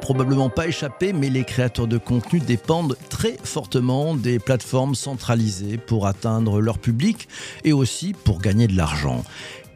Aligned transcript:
probablement 0.00 0.48
pas 0.48 0.66
échappé, 0.66 1.12
mais 1.12 1.30
les 1.30 1.44
créateurs 1.44 1.86
de 1.86 1.98
contenu 1.98 2.40
dépendent 2.40 2.96
très 3.08 3.36
fortement 3.42 4.14
des 4.14 4.38
plateformes 4.38 4.94
centralisées 4.94 5.76
pour 5.76 6.06
atteindre 6.06 6.60
leur 6.60 6.78
public 6.78 7.28
et 7.64 7.72
aussi 7.72 8.14
pour 8.24 8.40
gagner 8.40 8.66
de 8.66 8.76
l'argent. 8.76 9.22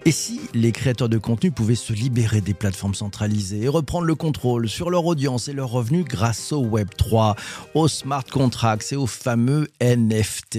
Et 0.06 0.12
si 0.12 0.40
les 0.52 0.70
créateurs 0.70 1.08
de 1.08 1.16
contenu 1.16 1.50
pouvaient 1.50 1.74
se 1.74 1.94
libérer 1.94 2.42
des 2.42 2.52
plateformes 2.52 2.94
centralisées 2.94 3.62
et 3.62 3.68
reprendre 3.68 4.04
le 4.04 4.14
contrôle 4.14 4.68
sur 4.68 4.90
leur 4.90 5.06
audience 5.06 5.48
et 5.48 5.54
leurs 5.54 5.70
revenus 5.70 6.04
grâce 6.04 6.52
au 6.52 6.60
Web 6.60 6.88
3, 6.96 7.36
aux 7.74 7.88
smart 7.88 8.24
contracts 8.24 8.92
et 8.92 8.96
aux 8.96 9.06
fameux 9.06 9.68
NFT 9.80 10.56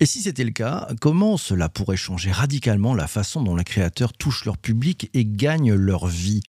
Et 0.00 0.06
si 0.06 0.20
c'était 0.20 0.44
le 0.44 0.50
cas, 0.50 0.88
comment 1.00 1.38
cela 1.38 1.70
pourrait 1.70 1.96
changer 1.96 2.30
radicalement 2.30 2.94
la 2.94 3.06
façon 3.06 3.42
dont 3.42 3.56
les 3.56 3.64
créateurs 3.64 4.12
touchent 4.12 4.44
leur 4.44 4.58
public 4.58 5.10
et 5.14 5.24
gagnent 5.24 5.74
leur 5.74 6.06
vie? 6.06 6.42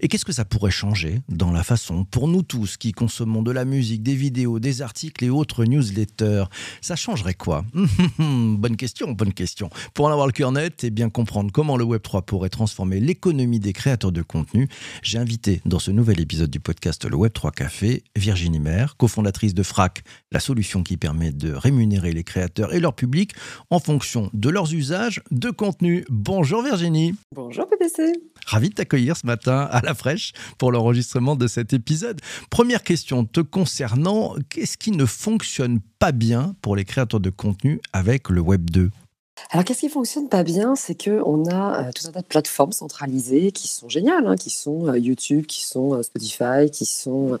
Et 0.00 0.08
qu'est-ce 0.08 0.24
que 0.24 0.32
ça 0.32 0.44
pourrait 0.44 0.70
changer 0.70 1.20
dans 1.28 1.52
la 1.52 1.62
façon, 1.62 2.04
pour 2.04 2.28
nous 2.28 2.42
tous 2.42 2.76
qui 2.76 2.92
consommons 2.92 3.42
de 3.42 3.50
la 3.50 3.64
musique, 3.64 4.02
des 4.02 4.14
vidéos, 4.14 4.58
des 4.58 4.82
articles 4.82 5.24
et 5.24 5.30
autres 5.30 5.64
newsletters, 5.64 6.44
ça 6.80 6.96
changerait 6.96 7.34
quoi? 7.34 7.64
Bonne 8.18 8.76
question, 8.76 9.12
bonne 9.12 9.32
question. 9.32 9.70
Pour 9.94 10.06
en 10.06 10.10
avoir 10.10 10.26
le 10.26 10.32
cœur 10.32 10.52
net 10.52 10.84
et 10.84 10.90
bien 10.90 11.10
comprendre 11.10 11.50
comment 11.52 11.76
le 11.76 11.84
Web3 11.84 12.24
pourrait 12.24 12.48
transformer 12.48 13.00
l'économie 13.00 13.60
des 13.60 13.72
créateurs 13.72 14.12
de 14.12 14.22
contenu, 14.22 14.68
j'ai 15.02 15.18
invité 15.18 15.60
dans 15.64 15.78
ce 15.78 15.90
nouvel 15.90 16.20
épisode 16.20 16.50
du 16.50 16.60
podcast 16.60 17.04
Le 17.04 17.16
Web3 17.16 17.52
Café 17.52 18.02
Virginie 18.16 18.60
Maire, 18.60 18.96
cofondatrice 18.96 19.54
de 19.54 19.62
FRAC, 19.62 20.02
la 20.30 20.40
solution 20.40 20.82
qui 20.82 20.96
permet 20.96 21.32
de 21.32 21.52
rémunérer 21.52 22.12
les 22.12 22.24
créateurs 22.24 22.74
et 22.74 22.80
leur 22.80 22.94
public 22.94 23.32
en 23.70 23.78
fonction 23.78 24.30
de 24.32 24.48
leurs 24.48 24.72
usages 24.72 25.22
de 25.30 25.50
contenu. 25.50 26.04
Bonjour 26.08 26.62
Virginie. 26.62 27.14
Bonjour 27.34 27.68
PPC. 27.68 28.12
Ravi 28.46 28.70
de 28.70 28.74
t'accueillir 28.74 29.16
ce 29.16 29.26
matin 29.26 29.61
à 29.64 29.80
la 29.82 29.94
fraîche 29.94 30.32
pour 30.58 30.72
l'enregistrement 30.72 31.36
de 31.36 31.46
cet 31.46 31.72
épisode. 31.72 32.20
Première 32.50 32.82
question 32.82 33.24
te 33.24 33.40
concernant, 33.40 34.34
qu'est-ce 34.48 34.76
qui 34.76 34.90
ne 34.92 35.06
fonctionne 35.06 35.80
pas 35.98 36.12
bien 36.12 36.54
pour 36.62 36.76
les 36.76 36.84
créateurs 36.84 37.20
de 37.20 37.30
contenu 37.30 37.80
avec 37.92 38.28
le 38.28 38.40
Web 38.40 38.70
2 38.70 38.90
alors, 39.50 39.64
qu'est-ce 39.64 39.80
qui 39.80 39.88
fonctionne 39.88 40.28
pas 40.28 40.42
bien, 40.42 40.74
c'est 40.76 40.94
qu'on 40.94 41.46
a 41.46 41.80
euh, 41.80 41.90
tout 41.94 42.06
un 42.06 42.12
tas 42.12 42.20
de 42.20 42.26
plateformes 42.26 42.72
centralisées 42.72 43.52
qui 43.52 43.68
sont 43.68 43.88
géniales, 43.88 44.26
hein, 44.26 44.36
qui 44.36 44.50
sont 44.50 44.88
euh, 44.88 44.98
YouTube, 44.98 45.46
qui 45.46 45.64
sont 45.64 45.94
euh, 45.94 46.02
Spotify, 46.02 46.70
qui 46.70 46.86
sont 46.86 47.38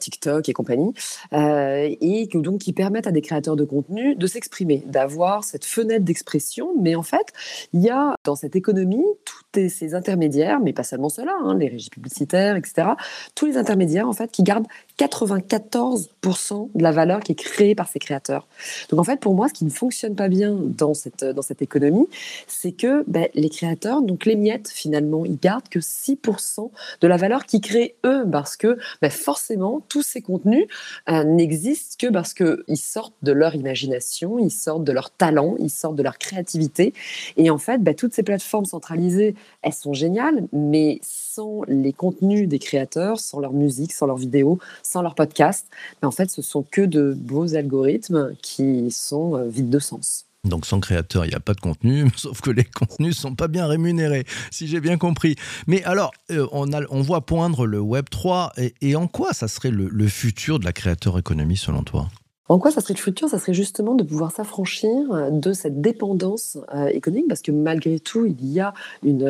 TikTok 0.00 0.48
et 0.48 0.52
compagnie, 0.52 0.92
et 1.32 2.28
donc 2.34 2.60
qui 2.60 2.72
permettent 2.72 3.06
à 3.06 3.12
des 3.12 3.20
créateurs 3.20 3.56
de 3.56 3.64
contenu 3.64 4.14
de 4.14 4.26
s'exprimer, 4.26 4.82
d'avoir 4.86 5.44
cette 5.44 5.64
fenêtre 5.64 6.04
d'expression. 6.04 6.70
Mais 6.80 6.94
en 6.94 7.02
fait, 7.02 7.32
il 7.72 7.80
y 7.80 7.90
a 7.90 8.14
dans 8.24 8.34
cette 8.36 8.56
économie 8.56 9.04
tous 9.24 9.68
ces 9.68 9.94
intermédiaires, 9.94 10.60
mais 10.60 10.72
pas 10.72 10.82
seulement 10.82 11.08
ceux-là, 11.08 11.36
hein, 11.44 11.56
les 11.58 11.68
régies 11.68 11.90
publicitaires, 11.90 12.56
etc. 12.56 12.88
Tous 13.34 13.46
les 13.46 13.56
intermédiaires 13.56 14.08
en 14.08 14.12
fait 14.12 14.30
qui 14.30 14.42
gardent 14.42 14.66
94% 14.98 16.70
de 16.74 16.82
la 16.82 16.92
valeur 16.92 17.20
qui 17.20 17.32
est 17.32 17.36
créée 17.36 17.74
par 17.74 17.88
ces 17.88 17.98
créateurs. 17.98 18.46
Donc 18.90 19.00
en 19.00 19.04
fait, 19.04 19.20
pour 19.20 19.34
moi, 19.34 19.48
ce 19.48 19.54
qui 19.54 19.64
ne 19.64 19.70
fonctionne 19.70 20.14
pas 20.14 20.28
bien 20.28 20.56
dans 20.58 20.94
cette, 20.94 21.21
dans 21.22 21.42
cette 21.42 21.62
économie, 21.62 22.08
c'est 22.46 22.72
que 22.72 23.04
ben, 23.06 23.28
les 23.34 23.48
créateurs, 23.48 24.02
donc 24.02 24.26
les 24.26 24.36
miettes 24.36 24.68
finalement, 24.68 25.24
ils 25.24 25.38
gardent 25.38 25.68
que 25.68 25.78
6% 25.78 26.70
de 27.00 27.06
la 27.06 27.16
valeur 27.16 27.46
qu'ils 27.46 27.60
créent 27.60 27.96
eux, 28.04 28.24
parce 28.30 28.56
que 28.56 28.78
ben, 29.00 29.10
forcément, 29.10 29.82
tous 29.88 30.02
ces 30.02 30.22
contenus 30.22 30.66
euh, 31.08 31.24
n'existent 31.24 31.96
que 31.98 32.12
parce 32.12 32.34
qu'ils 32.34 32.76
sortent 32.76 33.14
de 33.22 33.32
leur 33.32 33.54
imagination, 33.54 34.38
ils 34.38 34.50
sortent 34.50 34.84
de 34.84 34.92
leur 34.92 35.10
talent, 35.10 35.56
ils 35.58 35.70
sortent 35.70 35.96
de 35.96 36.02
leur 36.02 36.18
créativité. 36.18 36.92
Et 37.36 37.50
en 37.50 37.58
fait, 37.58 37.78
ben, 37.78 37.94
toutes 37.94 38.14
ces 38.14 38.22
plateformes 38.22 38.64
centralisées, 38.64 39.34
elles 39.62 39.72
sont 39.72 39.92
géniales, 39.92 40.46
mais 40.52 41.00
sans 41.02 41.62
les 41.68 41.92
contenus 41.92 42.48
des 42.48 42.58
créateurs, 42.58 43.20
sans 43.20 43.40
leur 43.40 43.52
musique, 43.52 43.92
sans 43.92 44.06
leurs 44.06 44.16
vidéos, 44.16 44.58
sans 44.82 45.02
leur 45.02 45.14
podcast, 45.14 45.66
mais 46.00 46.08
en 46.08 46.10
fait, 46.10 46.30
ce 46.30 46.42
sont 46.42 46.62
que 46.62 46.82
de 46.82 47.14
beaux 47.14 47.54
algorithmes 47.54 48.34
qui 48.42 48.90
sont 48.90 49.36
euh, 49.36 49.48
vides 49.48 49.70
de 49.70 49.78
sens. 49.78 50.26
Donc 50.44 50.66
sans 50.66 50.80
créateur, 50.80 51.24
il 51.24 51.28
n'y 51.28 51.34
a 51.34 51.40
pas 51.40 51.54
de 51.54 51.60
contenu, 51.60 52.10
sauf 52.16 52.40
que 52.40 52.50
les 52.50 52.64
contenus 52.64 53.16
sont 53.16 53.34
pas 53.34 53.46
bien 53.46 53.66
rémunérés, 53.66 54.24
si 54.50 54.66
j'ai 54.66 54.80
bien 54.80 54.98
compris. 54.98 55.36
Mais 55.68 55.84
alors, 55.84 56.10
euh, 56.32 56.48
on, 56.50 56.72
a, 56.72 56.80
on 56.90 57.00
voit 57.00 57.24
poindre 57.24 57.64
le 57.64 57.78
Web 57.78 58.06
3, 58.10 58.52
et, 58.80 58.96
en 58.96 59.06
quoi 59.06 59.32
ça 59.34 59.46
serait 59.46 59.70
le, 59.70 59.88
le 59.88 60.08
futur 60.08 60.58
de 60.58 60.64
la 60.64 60.72
créateur 60.72 61.16
économie 61.16 61.56
selon 61.56 61.84
toi? 61.84 62.08
En 62.52 62.58
quoi 62.58 62.70
ça 62.70 62.82
serait 62.82 62.92
le 62.92 62.98
futur? 62.98 63.30
Ça 63.30 63.38
serait 63.38 63.54
justement 63.54 63.94
de 63.94 64.04
pouvoir 64.04 64.30
s'affranchir 64.30 65.10
euh, 65.10 65.30
de 65.30 65.54
cette 65.54 65.80
dépendance 65.80 66.58
euh, 66.74 66.88
économique, 66.88 67.26
parce 67.26 67.40
que 67.40 67.50
malgré 67.50 67.98
tout, 67.98 68.26
il 68.26 68.44
y 68.46 68.60
a 68.60 68.74
une, 69.02 69.22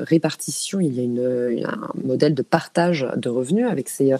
répartition, 0.00 0.80
il 0.80 0.94
y 1.00 1.64
a 1.64 1.70
un 1.70 1.92
modèle 2.02 2.34
de 2.34 2.42
partage 2.42 3.06
de 3.16 3.28
revenus 3.28 3.68
avec 3.68 3.88
ces, 3.88 4.14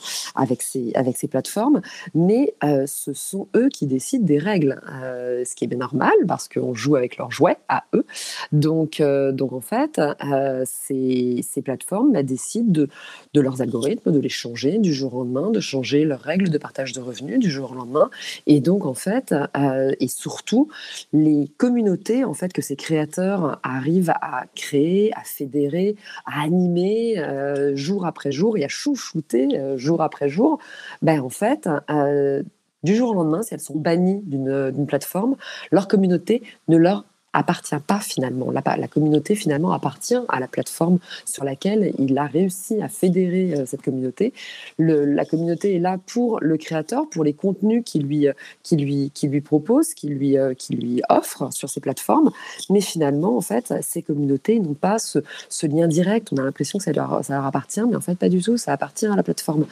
ces 0.62 1.28
plateformes, 1.28 1.80
mais 2.14 2.54
euh, 2.62 2.84
ce 2.86 3.12
sont 3.14 3.48
eux 3.56 3.68
qui 3.68 3.86
décident 3.86 4.24
des 4.24 4.38
règles, 4.38 4.80
ce 4.86 5.54
qui 5.56 5.64
est 5.64 5.68
bien 5.68 5.78
normal, 5.78 6.14
parce 6.28 6.48
qu'on 6.48 6.74
joue 6.74 6.94
avec 6.94 7.16
leurs 7.16 7.32
jouets 7.32 7.56
à 7.68 7.84
eux. 7.94 8.04
Donc, 8.52 9.02
en 9.02 9.60
fait, 9.60 10.00
ces, 10.66 11.62
plateformes 11.64 12.14
elles 12.14 12.26
décident 12.26 12.70
de, 12.70 12.88
de 13.34 13.40
leurs 13.40 13.60
algorithmes, 13.60 14.12
de 14.12 14.20
les 14.20 14.28
changer 14.28 14.78
du 14.78 14.94
jour 14.94 15.14
au 15.14 15.24
lendemain, 15.24 15.50
de 15.50 15.60
changer 15.60 16.04
leurs 16.04 16.20
règles 16.20 16.48
de 16.48 16.58
partage 16.58 16.92
de 16.92 17.00
revenus 17.00 17.40
du 17.40 17.50
jour 17.50 17.72
au 17.72 17.74
lendemain. 17.74 18.08
Et 18.46 18.60
donc, 18.60 18.86
en 18.86 18.94
fait, 18.94 19.34
euh, 19.56 19.92
et 20.00 20.08
surtout, 20.08 20.68
les 21.12 21.48
communautés 21.56 22.24
en 22.24 22.34
fait, 22.34 22.52
que 22.52 22.62
ces 22.62 22.76
créateurs 22.76 23.60
arrivent 23.62 24.12
à 24.20 24.44
créer, 24.54 25.12
à 25.14 25.22
fédérer, 25.24 25.96
à 26.26 26.42
animer 26.42 27.18
euh, 27.18 27.74
jour 27.76 28.06
après 28.06 28.32
jour 28.32 28.56
et 28.56 28.64
à 28.64 28.68
chouchouter 28.68 29.58
euh, 29.58 29.76
jour 29.76 30.02
après 30.02 30.28
jour, 30.28 30.58
ben, 31.02 31.20
en 31.20 31.28
fait, 31.28 31.68
du 32.82 32.94
jour 32.94 33.10
au 33.10 33.14
lendemain, 33.14 33.42
si 33.42 33.54
elles 33.54 33.60
sont 33.60 33.78
bannies 33.78 34.20
d'une 34.24 34.86
plateforme, 34.86 35.36
leur 35.70 35.88
communauté 35.88 36.42
ne 36.68 36.76
leur 36.76 37.04
appartient 37.36 37.76
pas 37.86 38.00
finalement. 38.00 38.50
La, 38.50 38.62
la, 38.76 38.88
communauté 38.88 39.34
finalement 39.34 39.72
appartient 39.72 40.18
à 40.28 40.40
la 40.40 40.48
plateforme 40.48 40.98
sur 41.24 41.44
laquelle 41.44 41.92
il 41.98 42.16
a 42.18 42.24
réussi 42.24 42.80
à 42.80 42.88
fédérer 42.88 43.54
euh, 43.54 43.66
cette 43.66 43.82
communauté. 43.82 44.32
Le, 44.78 45.04
la 45.04 45.24
communauté 45.24 45.76
est 45.76 45.78
là 45.78 45.98
pour 46.06 46.38
le 46.40 46.56
créateur, 46.56 47.08
pour 47.10 47.24
les 47.24 47.34
contenus 47.34 47.82
qu'il 47.84 48.04
lui, 48.04 48.26
euh, 48.26 48.32
qui 48.62 48.76
lui, 48.76 49.10
qui 49.12 49.28
lui 49.28 49.40
propose, 49.40 49.94
qu'il 49.94 50.14
lui, 50.14 50.38
euh, 50.38 50.54
qui 50.54 50.74
lui 50.74 51.02
offre 51.08 51.52
sur 51.52 51.68
ces 51.68 51.80
plateformes. 51.80 52.30
Mais 52.70 52.80
finalement, 52.80 53.36
en 53.36 53.42
fait, 53.42 53.74
ces 53.82 54.02
communautés 54.02 54.58
n'ont 54.58 54.74
pas 54.74 54.98
ce, 54.98 55.18
ce, 55.48 55.66
lien 55.66 55.88
direct. 55.88 56.28
On 56.32 56.38
a 56.38 56.42
l'impression 56.42 56.78
que 56.78 56.84
ça 56.84 56.92
leur, 56.92 57.24
ça 57.24 57.34
leur 57.34 57.44
appartient, 57.44 57.82
mais 57.82 57.96
en 57.96 58.00
fait, 58.00 58.16
pas 58.16 58.28
du 58.28 58.40
tout. 58.40 58.56
Ça 58.56 58.72
appartient 58.72 59.06
à 59.06 59.14
la 59.14 59.22
plateforme. 59.22 59.66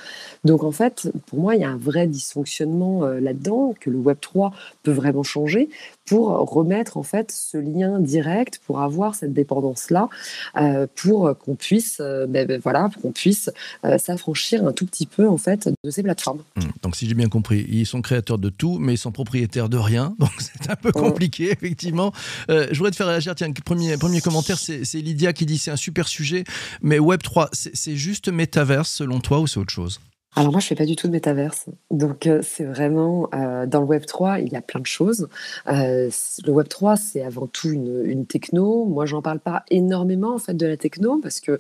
Donc, 0.44 0.64
en 0.64 0.72
fait, 0.72 1.08
pour 1.26 1.38
moi, 1.38 1.54
il 1.54 1.62
y 1.62 1.64
a 1.64 1.70
un 1.70 1.76
vrai 1.76 2.06
dysfonctionnement 2.06 3.06
là-dedans 3.06 3.75
que 3.81 3.91
le 3.91 3.98
Web 3.98 4.19
3 4.20 4.52
peut 4.82 4.92
vraiment 4.92 5.22
changer 5.22 5.70
pour 6.06 6.28
remettre 6.50 6.96
en 6.96 7.02
fait 7.02 7.32
ce 7.32 7.53
lien 7.59 8.00
direct, 8.00 8.61
pour 8.67 8.81
avoir 8.81 9.14
cette 9.14 9.32
dépendance-là, 9.32 10.08
euh, 10.56 10.87
pour 10.94 11.37
qu'on 11.38 11.55
puisse, 11.55 11.99
euh, 12.00 12.26
ben, 12.26 12.46
ben, 12.46 12.61
voilà, 12.62 12.90
qu'on 13.02 13.12
puisse 13.12 13.50
euh, 13.84 13.99
s'affranchir 13.99 14.67
un 14.67 14.73
tout 14.73 14.87
petit 14.87 15.06
peu 15.06 15.28
en 15.28 15.38
fait 15.38 15.69
de 15.82 15.90
ces 15.90 16.02
plateformes. 16.02 16.43
Mmh. 16.56 16.62
Donc 16.82 16.96
si 16.96 17.08
j'ai 17.08 17.14
bien 17.14 17.28
compris, 17.28 17.67
ils 17.69 17.87
sont 17.87 18.02
créateurs 18.02 18.38
de 18.38 18.50
tout, 18.50 18.78
mais 18.78 18.94
ils 18.94 18.99
sont 18.99 19.12
propriétaires 19.12 19.69
de 19.69 19.78
rien, 19.78 20.14
donc 20.19 20.32
c'est 20.38 20.70
un 20.70 20.76
peu 20.76 20.93
compliqué 20.93 21.50
effectivement. 21.50 22.12
je 22.49 22.75
voudrais 22.75 22.90
te 22.90 22.96
faire 22.96 23.06
réagir. 23.06 23.34
Tiens, 23.34 23.52
premier 23.52 23.96
premier 23.96 24.20
commentaire, 24.20 24.58
c'est 24.58 24.82
Lydia 24.94 25.32
qui 25.32 25.46
dit 25.46 25.58
c'est 25.58 25.70
un 25.70 25.76
super 25.76 26.08
sujet, 26.08 26.44
mais 26.82 26.99
Web 26.99 27.23
3, 27.23 27.50
c'est 27.52 27.96
juste 27.96 28.28
métaverse 28.28 28.90
selon 28.90 29.20
toi 29.20 29.40
ou 29.40 29.46
c'est 29.46 29.61
autre 29.61 29.73
chose? 29.73 30.00
Alors 30.36 30.50
moi, 30.50 30.60
je 30.60 30.66
fais 30.66 30.75
pas 30.75 30.84
du 30.84 30.96
tout 30.96 31.06
de 31.06 31.12
métaverse. 31.12 31.66
Donc 31.92 32.26
euh, 32.26 32.40
c'est 32.42 32.64
vraiment 32.64 33.28
euh, 33.34 33.66
dans 33.66 33.81
le 33.81 33.86
Web 33.86 34.04
3, 34.04 34.40
il 34.40 34.52
y 34.52 34.56
a 34.56 34.60
plein 34.60 34.81
de 34.81 34.86
choses. 34.86 35.28
Euh, 35.69 36.10
le 36.44 36.50
Web 36.52 36.66
3, 36.69 36.96
c'est 36.96 37.22
avant 37.22 37.46
tout 37.46 37.70
une, 37.70 38.26
techno. 38.26 38.84
Moi, 38.84 39.06
j'en 39.06 39.22
parle 39.22 39.38
pas 39.38 39.64
énormément 39.70 40.34
en 40.34 40.38
fait 40.38 40.54
de 40.54 40.66
la 40.66 40.76
techno 40.76 41.20
parce 41.22 41.40
que 41.40 41.58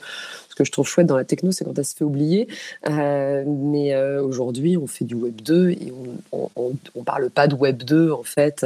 ce 0.48 0.54
que 0.56 0.64
je 0.64 0.72
trouve 0.72 0.88
chouette 0.88 1.06
dans 1.06 1.16
la 1.16 1.24
techno, 1.24 1.52
c'est 1.52 1.64
quand 1.64 1.78
elle 1.78 1.84
se 1.84 1.94
fait 1.94 2.04
oublier. 2.04 2.48
Mais 2.88 3.96
aujourd'hui, 4.18 4.76
on 4.76 4.86
fait 4.86 5.04
du 5.04 5.14
Web 5.14 5.40
2 5.42 5.70
et 5.70 5.92
on, 6.32 6.50
on, 6.56 7.04
parle 7.04 7.28
pas 7.30 7.46
de 7.46 7.54
Web 7.54 7.82
2 7.82 8.10
en 8.10 8.22
fait 8.22 8.64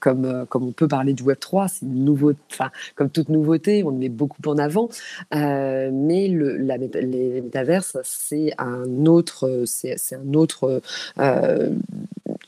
comme 0.00 0.46
comme 0.48 0.68
on 0.68 0.72
peut 0.72 0.88
parler 0.88 1.12
du 1.12 1.22
Web 1.22 1.38
3. 1.38 1.68
C'est 1.68 1.86
une 1.86 2.04
nouveauté, 2.04 2.38
enfin 2.50 2.70
comme 2.94 3.10
toute 3.10 3.28
nouveauté, 3.28 3.84
on 3.84 3.90
le 3.90 3.96
met 3.96 4.08
beaucoup 4.08 4.40
en 4.46 4.56
avant. 4.56 4.88
mais 5.32 6.28
les 6.28 7.40
métaverses, 7.42 7.98
c'est 8.02 8.52
un 8.58 9.06
autre, 9.06 9.35
c'est 9.64 9.96
un 10.14 10.34
autre 10.34 10.82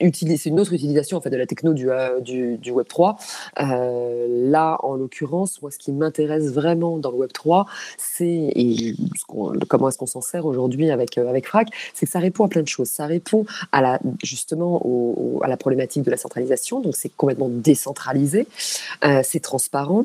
c'est 0.01 0.47
une 0.47 0.61
autre 0.61 0.73
utilisation 0.73 1.17
en 1.17 1.21
fait 1.21 1.31
de 1.31 1.37
la 1.37 1.47
techno 1.47 1.73
du, 1.73 1.91
euh, 1.91 2.21
Web 2.71 2.87
3. 2.89 3.17
Euh, 3.61 4.51
là, 4.51 4.79
en 4.83 4.95
l'occurrence, 4.95 5.61
moi, 5.63 5.71
ce 5.71 5.79
qui 5.79 5.93
m'intéresse 5.93 6.53
vraiment 6.53 6.99
dans 6.99 7.11
le 7.11 7.17
Web 7.17 7.33
3, 7.33 7.67
c'est 7.97 8.53
comment 9.69 9.89
est-ce 9.89 9.99
qu'on 9.99 10.07
s'en 10.07 10.21
sert 10.21 10.47
aujourd'hui 10.47 10.91
avec 10.91 11.19
euh, 11.19 11.29
avec 11.29 11.47
Frac, 11.47 11.69
c'est 11.95 12.07
que 12.07 12.13
ça 12.13 12.19
répond 12.19 12.45
à 12.45 12.49
plein 12.49 12.63
de 12.63 12.69
choses. 12.69 12.89
Ça 12.89 13.07
répond 13.07 13.45
à 13.73 13.99
justement 14.23 14.83
à 15.43 15.49
la 15.49 15.57
problématique 15.57 16.03
de 16.03 16.11
la 16.11 16.17
centralisation, 16.17 16.81
donc 16.81 16.97
c'est 16.97 17.09
complètement 17.09 17.49
décentralisé, 17.49 18.47
c'est 19.23 19.41
transparent. 19.41 20.05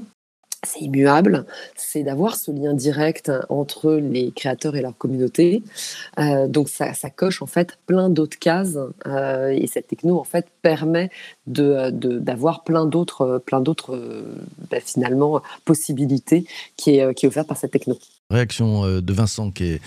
C'est 0.63 0.81
immuable, 0.81 1.45
c'est 1.75 2.03
d'avoir 2.03 2.35
ce 2.35 2.51
lien 2.51 2.73
direct 2.73 3.31
entre 3.49 3.93
les 3.93 4.31
créateurs 4.31 4.75
et 4.75 4.81
leur 4.81 4.97
communauté. 4.97 5.63
Euh, 6.19 6.47
donc 6.47 6.69
ça, 6.69 6.93
coche 7.15 7.41
en 7.41 7.47
fait 7.47 7.77
plein 7.85 8.09
d'autres 8.09 8.39
cases 8.39 8.77
euh, 9.07 9.49
et 9.49 9.67
cette 9.67 9.87
techno 9.87 10.19
en 10.19 10.23
fait 10.23 10.47
permet 10.61 11.09
de, 11.47 11.89
d'avoir 11.91 12.63
plein 12.63 12.85
d'autres, 12.85 13.41
plein 13.45 13.59
d'autres 13.59 13.99
ben, 14.71 14.81
finalement 14.83 15.41
possibilités 15.65 16.45
qui 16.77 16.97
est, 16.97 17.13
qui 17.13 17.25
est 17.25 17.29
offerte 17.29 17.47
par 17.47 17.57
cette 17.57 17.71
techno. 17.71 17.97
Réaction 18.33 18.83
euh, 18.83 19.01
de 19.01 19.13
Vincent, 19.13 19.51
qui 19.51 19.63
est, 19.65 19.81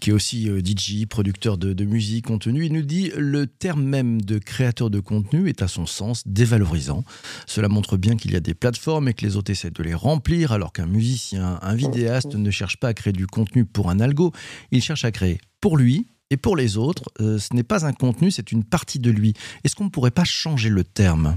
qui 0.00 0.10
est 0.10 0.12
aussi 0.12 0.48
euh, 0.48 0.60
DJ, 0.60 1.06
producteur 1.06 1.58
de, 1.58 1.84
musique, 1.84 2.26
contenu. 2.26 2.66
Il 2.66 2.72
nous 2.72 2.82
dit 2.82 3.12
le 3.16 3.46
terme 3.46 3.82
même 3.82 4.22
de 4.22 4.38
créateur 4.38 4.90
de 4.90 5.00
contenu 5.00 5.48
est 5.48 5.62
à 5.62 5.68
son 5.68 5.86
sens 5.86 6.22
dévalorisant. 6.26 7.04
Cela 7.46 7.68
montre 7.68 7.96
bien 7.96 8.16
qu'il 8.16 8.32
y 8.32 8.36
a 8.36 8.40
des 8.40 8.54
plateformes 8.54 9.08
et 9.08 9.14
que 9.14 9.24
les 9.24 9.36
autres 9.36 9.50
essaient 9.50 9.70
de 9.70 9.82
les 9.82 9.94
remplir, 9.94 10.52
alors 10.52 10.72
qu'un 10.72 10.86
musicien, 10.86 11.58
un 11.62 11.74
vidéaste 11.74 12.34
ne 12.34 12.50
cherche 12.50 12.78
pas 12.78 12.88
à 12.88 12.94
créer 12.94 13.12
du 13.12 13.26
contenu 13.26 13.64
pour 13.64 13.90
un 13.90 14.00
algo, 14.00 14.32
il 14.70 14.82
cherche 14.82 15.04
à 15.04 15.10
créer 15.10 15.40
pour 15.60 15.76
lui 15.76 16.06
et 16.30 16.36
pour 16.36 16.56
les 16.56 16.76
autres. 16.76 17.04
Euh, 17.20 17.38
ce 17.38 17.54
n'est 17.54 17.62
pas 17.62 17.84
un 17.84 17.92
contenu, 17.92 18.30
c'est 18.30 18.52
une 18.52 18.64
partie 18.64 18.98
de 18.98 19.10
lui. 19.10 19.34
Est-ce 19.64 19.76
qu'on 19.76 19.84
ne 19.84 19.90
pourrait 19.90 20.10
pas 20.10 20.24
changer 20.24 20.70
le 20.70 20.84
terme? 20.84 21.36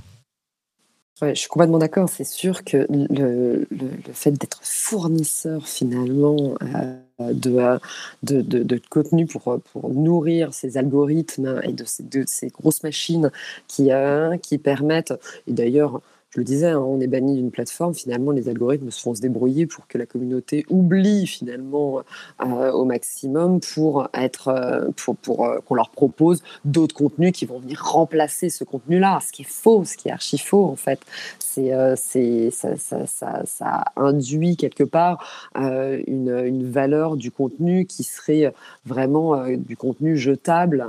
Je 1.30 1.40
suis 1.40 1.50
complètement 1.50 1.80
d'accord. 1.80 2.10
C'est 2.10 2.24
sûr 2.24 2.64
que 2.64 2.86
le, 2.90 3.68
fait 4.14 4.32
d'être 4.32 4.60
fournisseur 4.64 5.68
finalement 5.68 6.56
euh, 6.62 7.34
de, 7.34 7.80
de, 8.24 8.64
de, 8.64 8.82
contenu 8.90 9.26
pour, 9.26 9.60
pour 9.72 9.90
nourrir 9.90 10.54
ces 10.54 10.78
algorithmes 10.78 11.62
et 11.64 11.74
de 11.74 11.86
ces, 11.86 12.04
ces 12.28 12.48
grosses 12.48 12.84
machines 12.84 13.32
qui, 13.68 13.92
euh, 13.92 14.38
qui 14.38 14.58
permettent, 14.58 15.14
et 15.48 15.54
d'ailleurs, 15.54 16.02
je 16.34 16.40
le 16.40 16.46
disais, 16.46 16.70
hein, 16.70 16.80
on 16.80 17.00
est 17.00 17.06
banni 17.06 17.36
d'une 17.36 17.52
plateforme. 17.52 17.94
Finalement, 17.94 18.32
les 18.32 18.50
algorithmes 18.50 18.90
se 18.90 19.00
font 19.00 19.14
se 19.14 19.22
débrouiller 19.22 19.68
pour 19.68 19.86
que 19.88 20.00
la 20.00 20.08
communauté 20.08 20.66
oublie 20.68 21.28
finalement 21.28 22.02
euh, 22.42 22.72
au 22.72 22.86
maximum 22.86 23.60
pour 23.60 24.08
euh, 24.48 24.90
pour, 25.22 25.46
euh, 25.46 25.60
qu'on 25.60 25.76
leur 25.76 25.92
propose 25.92 26.42
d'autres 26.66 26.96
contenus 26.96 27.34
qui 27.34 27.46
vont 27.46 27.60
venir 27.60 27.84
remplacer 27.84 28.50
ce 28.50 28.64
contenu-là. 28.64 29.20
Ce 29.22 29.32
qui 29.32 29.44
est 29.44 29.48
faux, 29.48 29.86
ce 29.86 29.96
qui 29.96 30.08
est 30.08 30.12
archi 30.12 30.40
faux 30.40 30.66
en 30.66 30.76
fait. 30.76 31.00
C'est, 31.38 31.72
c'est, 31.98 32.50
ça, 32.50 33.06
ça, 33.06 33.84
induit 33.96 34.58
quelque 34.58 34.84
part 34.84 35.52
une, 35.56 36.44
une, 36.46 36.72
valeur 36.72 37.16
du 37.16 37.30
contenu 37.30 37.86
qui 37.86 38.04
serait 38.04 38.52
vraiment 38.88 39.48
du 39.56 39.78
contenu 39.78 40.18
jetable. 40.18 40.88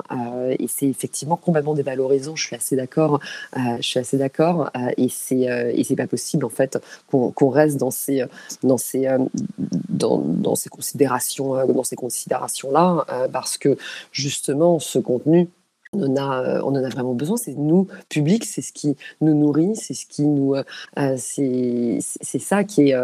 et 0.59 0.67
c'est 0.67 0.89
effectivement 0.89 1.37
complètement 1.37 1.75
dévalorisant. 1.75 2.35
Je 2.35 2.47
suis 2.47 2.57
assez 2.57 2.77
d'accord. 2.77 3.21
je 3.55 3.83
suis 3.83 4.01
assez 4.01 4.17
d'accord. 4.17 4.71
et 4.97 5.11
c'est 5.11 5.34
euh, 5.43 5.73
et 5.75 5.85
c'est 5.85 5.97
pas 5.97 6.07
possible 6.07 6.45
en 6.45 6.51
fait 6.51 6.79
qu'on 7.11 7.49
reste 7.49 7.77
dans 7.77 7.91
ces 7.91 8.25
dans 8.63 8.79
ces 8.79 9.07
euh, 9.07 9.19
dans, 9.89 10.55
ces 10.55 10.69
considérations 10.69 11.57
euh, 11.57 11.67
dans 11.67 11.85
ces 11.85 11.97
considérations 11.97 12.71
là 12.71 13.05
parce 13.33 13.59
que 13.59 13.77
justement 14.13 14.79
ce 14.79 14.99
contenu 14.99 15.49
on 15.95 16.03
en 16.03 16.17
a, 16.17 16.61
on 16.63 16.75
en 16.75 16.85
a 16.85 16.89
vraiment 16.89 17.15
besoin. 17.15 17.37
C'est 17.37 17.55
nous, 17.55 17.89
public, 18.09 18.45
c'est 18.45 18.63
ce 18.63 18.73
qui 18.73 18.97
nous 19.21 19.35
nourrit, 19.35 19.77
c'est 19.77 19.95
ce 19.95 20.07
qui 20.07 20.23
nous, 20.23 20.55
c'est 21.17 22.39
ça 22.39 22.65
qui 22.65 22.91
est, 22.91 22.97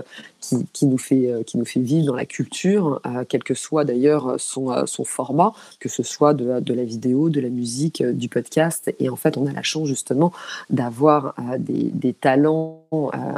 qui, 0.73 0.87
nous 0.87 0.99
fait, 0.99 1.45
qui 1.47 1.59
nous 1.59 1.65
fait 1.65 1.81
vivre 1.81 2.07
dans 2.07 2.15
la 2.15 2.27
culture, 2.27 3.01
quel 3.29 3.43
que 3.45 3.55
soit 3.55 3.85
d'ailleurs 3.85 4.35
son, 4.39 4.87
son 4.87 5.05
format, 5.05 5.53
que 5.79 5.89
ce 5.89 6.03
soit 6.03 6.35
de, 6.35 6.61
de, 6.61 6.75
la 6.75 6.85
vidéo, 6.85 7.31
de 7.31 7.41
la 7.41 7.49
musique, 7.49 8.03
du 8.03 8.29
podcast. 8.29 8.93
Et 8.99 9.09
en 9.09 9.17
fait, 9.17 9.37
on 9.37 9.47
a 9.47 9.53
la 9.53 9.63
chance 9.63 9.89
justement 9.89 10.33
d'avoir 10.69 11.35
des, 11.59 11.91
des, 11.93 12.13
talents 12.13 12.83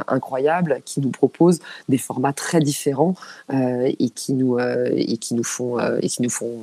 incroyables 0.09 0.81
qui 0.85 1.01
nous 1.01 1.11
proposent 1.11 1.61
des 1.89 1.99
formats 1.99 2.33
très 2.33 2.61
différents 2.61 3.15
et 3.53 4.11
qui 4.11 4.33
nous, 4.35 4.59
et 4.59 5.17
qui 5.19 5.35
nous 5.35 5.45
font, 5.45 5.79
et 6.01 6.09
qui 6.09 6.23
nous 6.23 6.31
font 6.31 6.61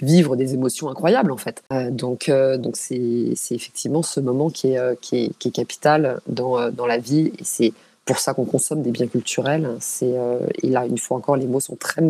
vivre 0.00 0.36
des 0.36 0.54
émotions 0.54 0.88
incroyables 0.88 1.32
en 1.32 1.36
fait. 1.36 1.62
donc 1.90 2.30
donc 2.58 2.76
c'est 2.76 3.34
effectivement 3.50 4.02
ce 4.02 4.20
moment 4.20 4.50
qui 4.50 4.68
est, 4.72 5.00
qui 5.00 5.24
est, 5.24 5.38
qui 5.38 5.48
est 5.48 5.52
capital 5.52 6.20
dans, 6.26 6.70
dans 6.70 6.86
la 6.86 6.98
vie 6.98 7.32
et 7.38 7.44
c'est 7.44 7.72
pour 8.10 8.18
ça 8.18 8.34
qu'on 8.34 8.44
consomme 8.44 8.82
des 8.82 8.90
biens 8.90 9.06
culturels. 9.06 9.76
C'est 9.78 10.18
euh, 10.18 10.40
et 10.62 10.68
là 10.68 10.84
une 10.84 10.98
fois 10.98 11.16
encore 11.16 11.36
les 11.36 11.46
mots 11.46 11.60
sont 11.60 11.76
très 11.76 12.02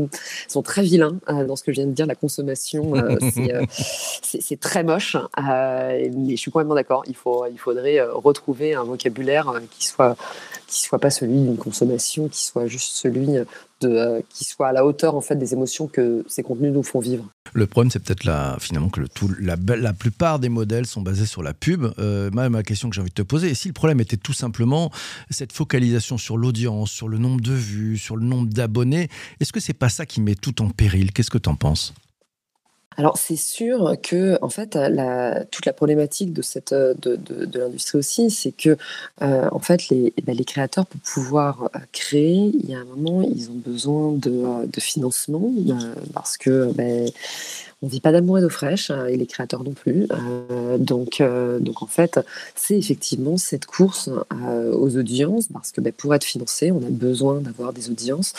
sont 0.48 0.62
très 0.62 0.80
vilains 0.82 1.18
euh, 1.28 1.44
dans 1.44 1.56
ce 1.56 1.62
que 1.62 1.72
je 1.72 1.76
viens 1.76 1.86
de 1.86 1.92
dire. 1.92 2.06
La 2.06 2.14
consommation, 2.14 2.94
euh, 2.94 3.18
c'est 4.22 4.58
très 4.58 4.82
moche. 4.82 5.16
mais 5.36 6.10
je 6.30 6.36
suis 6.36 6.50
complètement 6.50 6.74
d'accord. 6.74 7.02
Il 7.06 7.16
faut 7.16 7.44
il 7.50 7.58
faudrait 7.58 8.00
retrouver 8.00 8.72
un 8.74 8.84
vocabulaire 8.84 9.52
qui 9.70 9.86
soit 9.86 10.16
qui 10.66 10.80
soit 10.80 10.98
pas 10.98 11.10
celui 11.10 11.34
d'une 11.34 11.58
consommation, 11.58 12.28
qui 12.28 12.44
soit 12.44 12.66
juste 12.66 12.94
celui 12.94 13.28
de, 13.80 14.22
qui 14.28 14.44
soit 14.44 14.68
à 14.68 14.72
la 14.72 14.84
hauteur 14.84 15.14
en 15.14 15.20
fait 15.20 15.36
des 15.36 15.52
émotions 15.52 15.86
que 15.86 16.24
ces 16.28 16.42
contenus 16.42 16.72
nous 16.72 16.82
font 16.82 17.00
vivre. 17.00 17.24
Le 17.52 17.66
problème, 17.66 17.90
c'est 17.90 18.02
peut-être 18.02 18.24
là, 18.24 18.56
finalement 18.60 18.90
que 18.90 19.00
la, 19.40 19.92
plupart 19.92 20.38
des 20.38 20.48
modèles 20.48 20.86
sont 20.86 21.02
basés 21.02 21.26
sur 21.26 21.42
la 21.42 21.54
pub. 21.54 21.86
Euh, 21.98 22.30
ma 22.30 22.62
question 22.62 22.88
que 22.88 22.94
j'ai 22.94 23.00
envie 23.00 23.10
de 23.10 23.14
te 23.14 23.22
poser, 23.22 23.50
et 23.50 23.54
si 23.54 23.68
le 23.68 23.74
problème 23.74 24.00
était 24.00 24.16
tout 24.16 24.32
simplement 24.32 24.90
cette 25.30 25.52
focalisation 25.52 26.18
sur 26.18 26.36
l'audience, 26.36 26.90
sur 26.90 27.08
le 27.08 27.18
nombre 27.18 27.40
de 27.40 27.52
vues, 27.52 27.98
sur 27.98 28.16
le 28.16 28.24
nombre 28.24 28.48
d'abonnés, 28.48 29.08
est-ce 29.40 29.52
que 29.52 29.60
c'est 29.60 29.72
pas 29.72 29.88
ça 29.88 30.06
qui 30.06 30.20
met 30.20 30.34
tout 30.34 30.62
en 30.62 30.70
péril? 30.70 31.12
Qu'est-ce 31.12 31.30
que 31.30 31.38
tu 31.38 31.48
en 31.48 31.56
penses? 31.56 31.94
Alors 32.96 33.18
c'est 33.18 33.36
sûr 33.36 33.96
que 34.02 34.38
en 34.42 34.50
fait 34.50 34.74
la, 34.74 35.44
toute 35.46 35.64
la 35.64 35.72
problématique 35.72 36.32
de 36.32 36.42
cette 36.42 36.74
de, 36.74 37.16
de, 37.16 37.58
l'industrie 37.58 37.98
aussi, 37.98 38.30
c'est 38.30 38.52
que 38.52 38.76
euh, 39.22 39.48
en 39.52 39.60
fait 39.60 39.88
les, 39.88 40.12
eh 40.16 40.22
ben, 40.22 40.36
les 40.36 40.44
créateurs 40.44 40.86
pour 40.86 41.00
pouvoir 41.00 41.70
euh, 41.74 41.78
créer, 41.92 42.50
il 42.52 42.68
y 42.68 42.74
a 42.74 42.78
un 42.78 42.84
moment 42.84 43.22
ils 43.22 43.50
ont 43.50 43.54
besoin 43.54 44.12
de, 44.12 44.66
de 44.66 44.80
financement 44.80 45.50
parce 46.12 46.36
que 46.36 46.72
ben, 46.72 47.08
on 47.82 47.86
vit 47.86 48.00
pas 48.00 48.12
d'amour 48.12 48.38
et 48.38 48.40
d'eau 48.42 48.50
fraîche, 48.50 48.90
euh, 48.90 49.06
et 49.06 49.16
les 49.16 49.26
créateurs 49.26 49.64
non 49.64 49.72
plus. 49.72 50.06
Euh, 50.10 50.76
donc, 50.78 51.20
euh, 51.20 51.58
donc 51.58 51.82
en 51.82 51.86
fait, 51.86 52.20
c'est 52.54 52.76
effectivement 52.76 53.36
cette 53.36 53.66
course 53.66 54.10
aux 54.72 54.96
audiences, 54.96 55.48
parce 55.52 55.72
que 55.72 55.80
ben, 55.80 55.92
pour 55.92 56.14
être 56.14 56.24
financé, 56.24 56.70
on 56.72 56.78
a 56.78 56.90
besoin 56.90 57.40
d'avoir 57.40 57.72
des 57.72 57.90
audiences, 57.90 58.34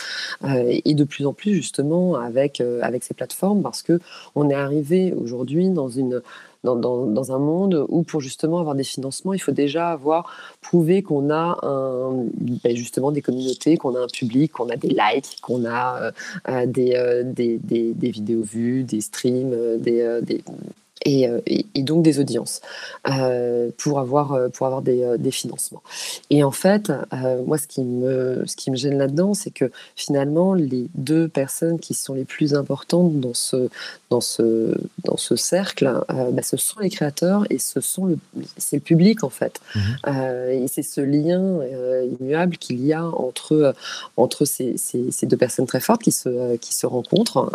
et 0.46 0.94
de 0.94 1.04
plus 1.04 1.26
en 1.26 1.34
plus 1.34 1.54
justement 1.54 2.16
avec 2.16 2.62
avec 2.82 3.04
ces 3.04 3.14
plateformes, 3.14 3.62
parce 3.62 3.82
que 3.82 4.00
on 4.36 4.50
est 4.50 4.54
arrivé 4.54 5.14
aujourd'hui 5.14 5.70
dans 5.70 5.90
une 5.90 6.22
dans, 6.64 7.32
un 7.32 7.40
monde 7.40 7.86
où 7.90 8.04
pour 8.04 8.22
justement 8.22 8.60
avoir 8.60 8.76
des 8.76 8.84
financements, 8.84 9.34
il 9.34 9.40
faut 9.40 9.52
déjà 9.52 9.90
avoir 9.90 10.32
prouvé 10.62 11.02
qu'on 11.02 11.30
a 11.30 11.58
un, 11.64 12.26
ben, 12.64 12.76
justement 12.76 13.12
des 13.12 13.22
communautés, 13.22 13.78
qu'on 13.78 13.96
a 13.96 14.00
un 14.00 14.08
public, 14.08 14.52
qu'on 14.52 14.70
a 14.70 14.76
des 14.76 14.90
likes, 14.90 15.40
qu'on 15.42 15.66
a 15.66 16.02
euh, 16.02 16.12
euh, 16.50 16.66
des, 16.66 16.96
euh, 16.96 17.24
des, 17.24 17.58
des, 17.58 17.94
des, 17.94 18.12
vidéos 18.12 18.44
vues, 18.44 18.84
des 18.84 19.02
streams, 19.02 19.78
des, 19.80 20.20
des 20.22 20.44
euh, 21.08 21.42
et, 21.48 21.66
et, 21.74 21.82
donc 21.82 22.04
des 22.04 22.20
audiences 22.20 22.62
euh, 23.10 23.70
pour 23.78 24.00
avoir, 24.00 24.34
euh, 24.34 24.50
pour 24.50 24.68
avoir 24.68 24.82
des, 24.82 25.16
des, 25.18 25.32
financements. 25.32 25.82
Et 26.30 26.44
en 26.44 26.52
fait, 26.52 26.92
moi, 27.46 27.58
ce 27.58 27.68
qui 27.68 27.84
me, 27.84 28.44
ce 28.46 28.56
qui 28.56 28.70
me 28.70 28.76
gêne 28.76 28.98
là-dedans, 28.98 29.34
c'est 29.34 29.52
que 29.52 29.72
finalement, 29.96 30.54
les 30.54 30.88
deux 30.96 31.28
personnes 31.28 31.80
qui 31.80 31.94
sont 31.94 32.14
les 32.14 32.26
plus 32.26 32.54
importantes 32.54 33.20
dans 33.20 33.34
ce, 33.34 33.70
dans 34.10 34.22
ce, 34.22 34.78
dans 35.04 35.18
ce 35.18 35.36
cercle, 35.36 35.92
bah, 36.10 36.42
ce 36.44 36.58
sont 36.58 36.80
les 36.82 36.90
créateurs 36.90 37.46
et 37.50 37.58
ce 37.58 37.82
sont 37.82 38.06
le, 38.06 38.18
c'est 38.58 38.76
le 38.76 38.82
public 38.82 39.24
en 39.24 39.30
fait. 39.30 39.60
Mmh. 39.76 39.80
et 40.52 40.68
c'est 40.68 40.84
ce 40.84 41.02
lien 41.02 41.60
immuable 42.20 42.58
qu'il 42.58 42.86
y 42.86 42.94
a 42.94 43.06
entre, 43.06 43.74
entre 44.18 44.46
ces, 44.46 44.78
ces, 44.78 45.12
ces, 45.12 45.26
deux 45.26 45.38
personnes 45.38 45.66
très 45.66 45.80
fortes 45.80 46.04
qui 46.04 46.12
se, 46.12 46.58
qui 46.58 46.76
se 46.76 46.86
rencontrent, 46.86 47.52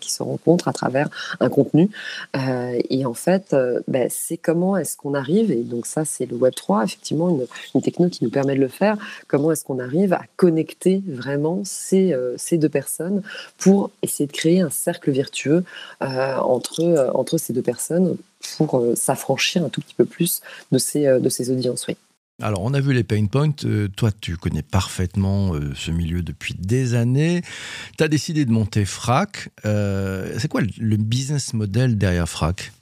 qui 0.00 0.12
se 0.12 0.22
rencontrent 0.22 0.68
à 0.68 0.72
travers 0.72 1.08
un 1.38 1.48
contenu. 1.48 1.90
Euh, 2.36 2.49
et 2.88 3.04
en 3.04 3.14
fait, 3.14 3.52
euh, 3.52 3.80
ben, 3.88 4.08
c'est 4.10 4.36
comment 4.36 4.76
est-ce 4.76 4.96
qu'on 4.96 5.14
arrive, 5.14 5.50
et 5.50 5.62
donc 5.62 5.86
ça 5.86 6.04
c'est 6.04 6.26
le 6.26 6.36
Web 6.36 6.54
3, 6.54 6.84
effectivement 6.84 7.46
une, 7.74 7.82
techno 7.82 8.08
qui 8.08 8.24
nous 8.24 8.30
permet 8.30 8.54
de 8.54 8.60
le 8.60 8.68
faire, 8.68 8.96
comment 9.28 9.52
est-ce 9.52 9.64
qu'on 9.64 9.78
arrive 9.78 10.12
à 10.12 10.22
connecter 10.36 11.02
vraiment 11.06 11.62
ces, 11.64 12.12
euh, 12.12 12.36
deux 12.52 12.68
personnes 12.68 13.22
pour 13.58 13.90
essayer 14.02 14.26
de 14.26 14.32
créer 14.32 14.60
un 14.60 14.70
cercle 14.70 15.10
vertueux 15.10 15.64
entre, 16.00 17.10
entre 17.14 17.38
ces 17.38 17.52
deux 17.52 17.62
personnes 17.62 18.16
pour 18.56 18.84
s'affranchir 18.96 19.64
un 19.64 19.68
tout 19.68 19.80
petit 19.80 19.94
peu 19.94 20.04
plus 20.04 20.40
de 20.72 20.78
ces, 20.78 21.20
de 21.20 21.28
ces 21.28 21.50
audiences. 21.50 21.86
Oui. 21.86 21.96
Alors, 22.42 22.62
on 22.62 22.72
a 22.72 22.80
vu 22.80 22.94
les 22.94 23.04
pain 23.04 23.26
points. 23.26 23.52
Euh, 23.64 23.88
toi, 23.88 24.10
tu 24.18 24.36
connais 24.36 24.62
parfaitement 24.62 25.54
euh, 25.54 25.72
ce 25.74 25.90
milieu 25.90 26.22
depuis 26.22 26.54
des 26.54 26.94
années. 26.94 27.42
Tu 27.98 28.04
as 28.04 28.08
décidé 28.08 28.44
de 28.44 28.50
monter 28.50 28.84
FRAC. 28.84 29.50
Euh, 29.66 30.34
c'est 30.38 30.48
quoi 30.48 30.62
le 30.62 30.96
business 30.96 31.52
model 31.52 31.98
derrière 31.98 32.28
FRAC? 32.28 32.72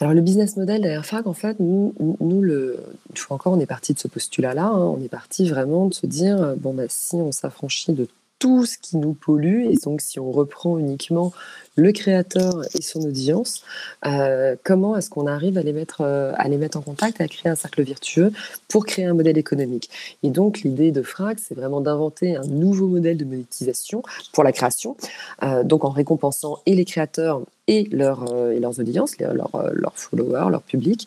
Alors 0.00 0.12
le 0.12 0.20
business 0.20 0.56
model 0.56 0.82
derrière 0.82 1.06
FRAC, 1.06 1.26
en 1.26 1.34
fait, 1.34 1.60
nous, 1.60 1.94
nous 2.20 2.42
le, 2.42 2.80
fois 3.14 3.36
encore, 3.36 3.52
on 3.52 3.60
est 3.60 3.66
parti 3.66 3.94
de 3.94 3.98
ce 3.98 4.08
postulat-là. 4.08 4.66
Hein. 4.66 4.78
on 4.78 5.00
est 5.00 5.08
parti 5.08 5.48
vraiment 5.48 5.86
de 5.86 5.94
se 5.94 6.06
dire, 6.06 6.54
bon, 6.58 6.74
bah, 6.74 6.84
si 6.88 7.14
on 7.14 7.32
s'affranchit 7.32 7.92
de 7.92 8.08
tout 8.42 8.66
ce 8.66 8.76
qui 8.76 8.96
nous 8.96 9.12
pollue. 9.12 9.66
Et 9.70 9.76
donc, 9.84 10.00
si 10.00 10.18
on 10.18 10.32
reprend 10.32 10.76
uniquement 10.76 11.32
le 11.76 11.92
créateur 11.92 12.64
et 12.76 12.82
son 12.82 13.00
audience, 13.02 13.62
euh, 14.04 14.56
comment 14.64 14.96
est-ce 14.96 15.10
qu'on 15.10 15.28
arrive 15.28 15.58
à 15.58 15.62
les, 15.62 15.72
mettre, 15.72 16.00
euh, 16.00 16.32
à 16.34 16.48
les 16.48 16.56
mettre 16.56 16.76
en 16.76 16.80
contact, 16.80 17.20
à 17.20 17.28
créer 17.28 17.52
un 17.52 17.54
cercle 17.54 17.84
virtueux 17.84 18.32
pour 18.66 18.84
créer 18.84 19.04
un 19.04 19.14
modèle 19.14 19.38
économique? 19.38 19.90
Et 20.24 20.30
donc, 20.30 20.62
l'idée 20.62 20.90
de 20.90 21.02
Frac, 21.02 21.38
c'est 21.38 21.54
vraiment 21.54 21.80
d'inventer 21.80 22.34
un 22.34 22.42
nouveau 22.42 22.88
modèle 22.88 23.16
de 23.16 23.24
monétisation 23.24 24.02
pour 24.32 24.42
la 24.42 24.50
création, 24.50 24.96
euh, 25.44 25.62
donc 25.62 25.84
en 25.84 25.90
récompensant 25.90 26.58
et 26.66 26.74
les 26.74 26.84
créateurs 26.84 27.42
et, 27.68 27.82
et 27.82 27.94
leurs 27.94 28.80
audiences, 28.80 29.16
leurs, 29.20 29.70
leurs 29.72 29.96
followers, 29.96 30.50
leur 30.50 30.62
public, 30.62 31.06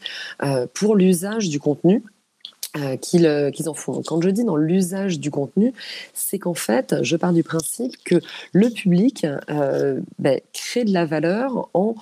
pour 0.74 0.96
l'usage 0.96 1.50
du 1.50 1.60
contenu 1.60 2.01
euh, 2.77 2.98
euh, 3.15 3.51
qu'ils 3.51 3.70
en 3.70 3.74
font. 3.74 4.01
quand 4.05 4.22
je 4.22 4.29
dis 4.29 4.44
dans 4.44 4.58
l'usage 4.58 5.20
du 5.20 5.32
contenu, 5.32 5.74
c'est 6.13 6.39
qu'en 6.39 6.53
fait, 6.53 6.96
je 7.03 7.15
pars 7.15 7.34
du 7.34 7.44
principe 7.44 7.96
que 8.03 8.15
le 8.51 8.70
public 8.70 9.25
euh, 9.50 10.01
ben, 10.20 10.39
crée 10.53 10.84
de 10.84 10.94
la 10.94 11.05
valeur 11.05 11.70
en 11.74 11.96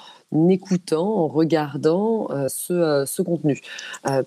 écoutant, 0.49 1.05
en 1.05 1.27
regardant 1.27 2.29
ce, 2.47 3.21
contenu. 3.21 3.61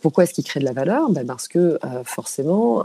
pourquoi 0.01 0.25
est-ce 0.25 0.35
qu'il 0.35 0.45
crée 0.45 0.61
de 0.61 0.65
la 0.65 0.73
valeur? 0.73 1.11
Ben, 1.11 1.27
Parce 1.27 1.49
que 1.49 1.81
forcément, 2.05 2.85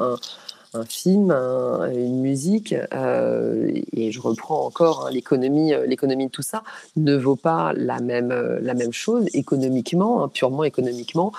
un, 0.74 0.86
film, 0.86 1.32
une 1.32 2.22
musique, 2.22 2.74
et 2.74 4.12
je 4.12 4.20
reprends 4.20 4.66
encore 4.66 5.06
hein, 5.06 5.12
l'économie, 5.12 5.74
l'économie 5.86 6.26
de 6.28 6.32
tout 6.32 6.42
ça, 6.42 6.64
ne 6.96 7.16
vaut 7.16 7.36
pas 7.36 7.74
la 7.76 8.00
même, 8.00 8.34
la 8.62 8.74
même 8.74 8.94
chose 8.94 9.28
économiquement, 9.34 10.24
hein, 10.24 10.28
purement 10.28 10.64
économiquement, 10.64 11.32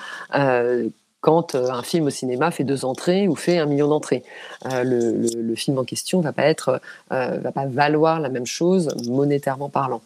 quand 1.22 1.54
euh, 1.54 1.70
un 1.70 1.82
film 1.82 2.06
au 2.06 2.10
cinéma 2.10 2.50
fait 2.50 2.64
deux 2.64 2.84
entrées 2.84 3.28
ou 3.28 3.34
fait 3.34 3.58
un 3.58 3.64
million 3.64 3.88
d'entrées. 3.88 4.22
Euh, 4.70 4.84
le, 4.84 5.54
film 5.54 5.78
en 5.78 5.84
question 5.84 6.20
va 6.20 6.32
pas 6.32 6.44
être, 6.44 6.80
euh, 7.12 7.38
va 7.38 7.52
pas 7.52 7.66
valoir 7.66 8.20
la 8.20 8.28
même 8.28 8.46
chose 8.46 8.88
monétairement 9.08 9.70
parlant. 9.70 10.02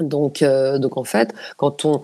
Donc, 0.00 0.44
donc 0.44 0.96
en 0.96 1.04
fait, 1.04 1.34
quand 1.56 1.84
on 1.84 2.02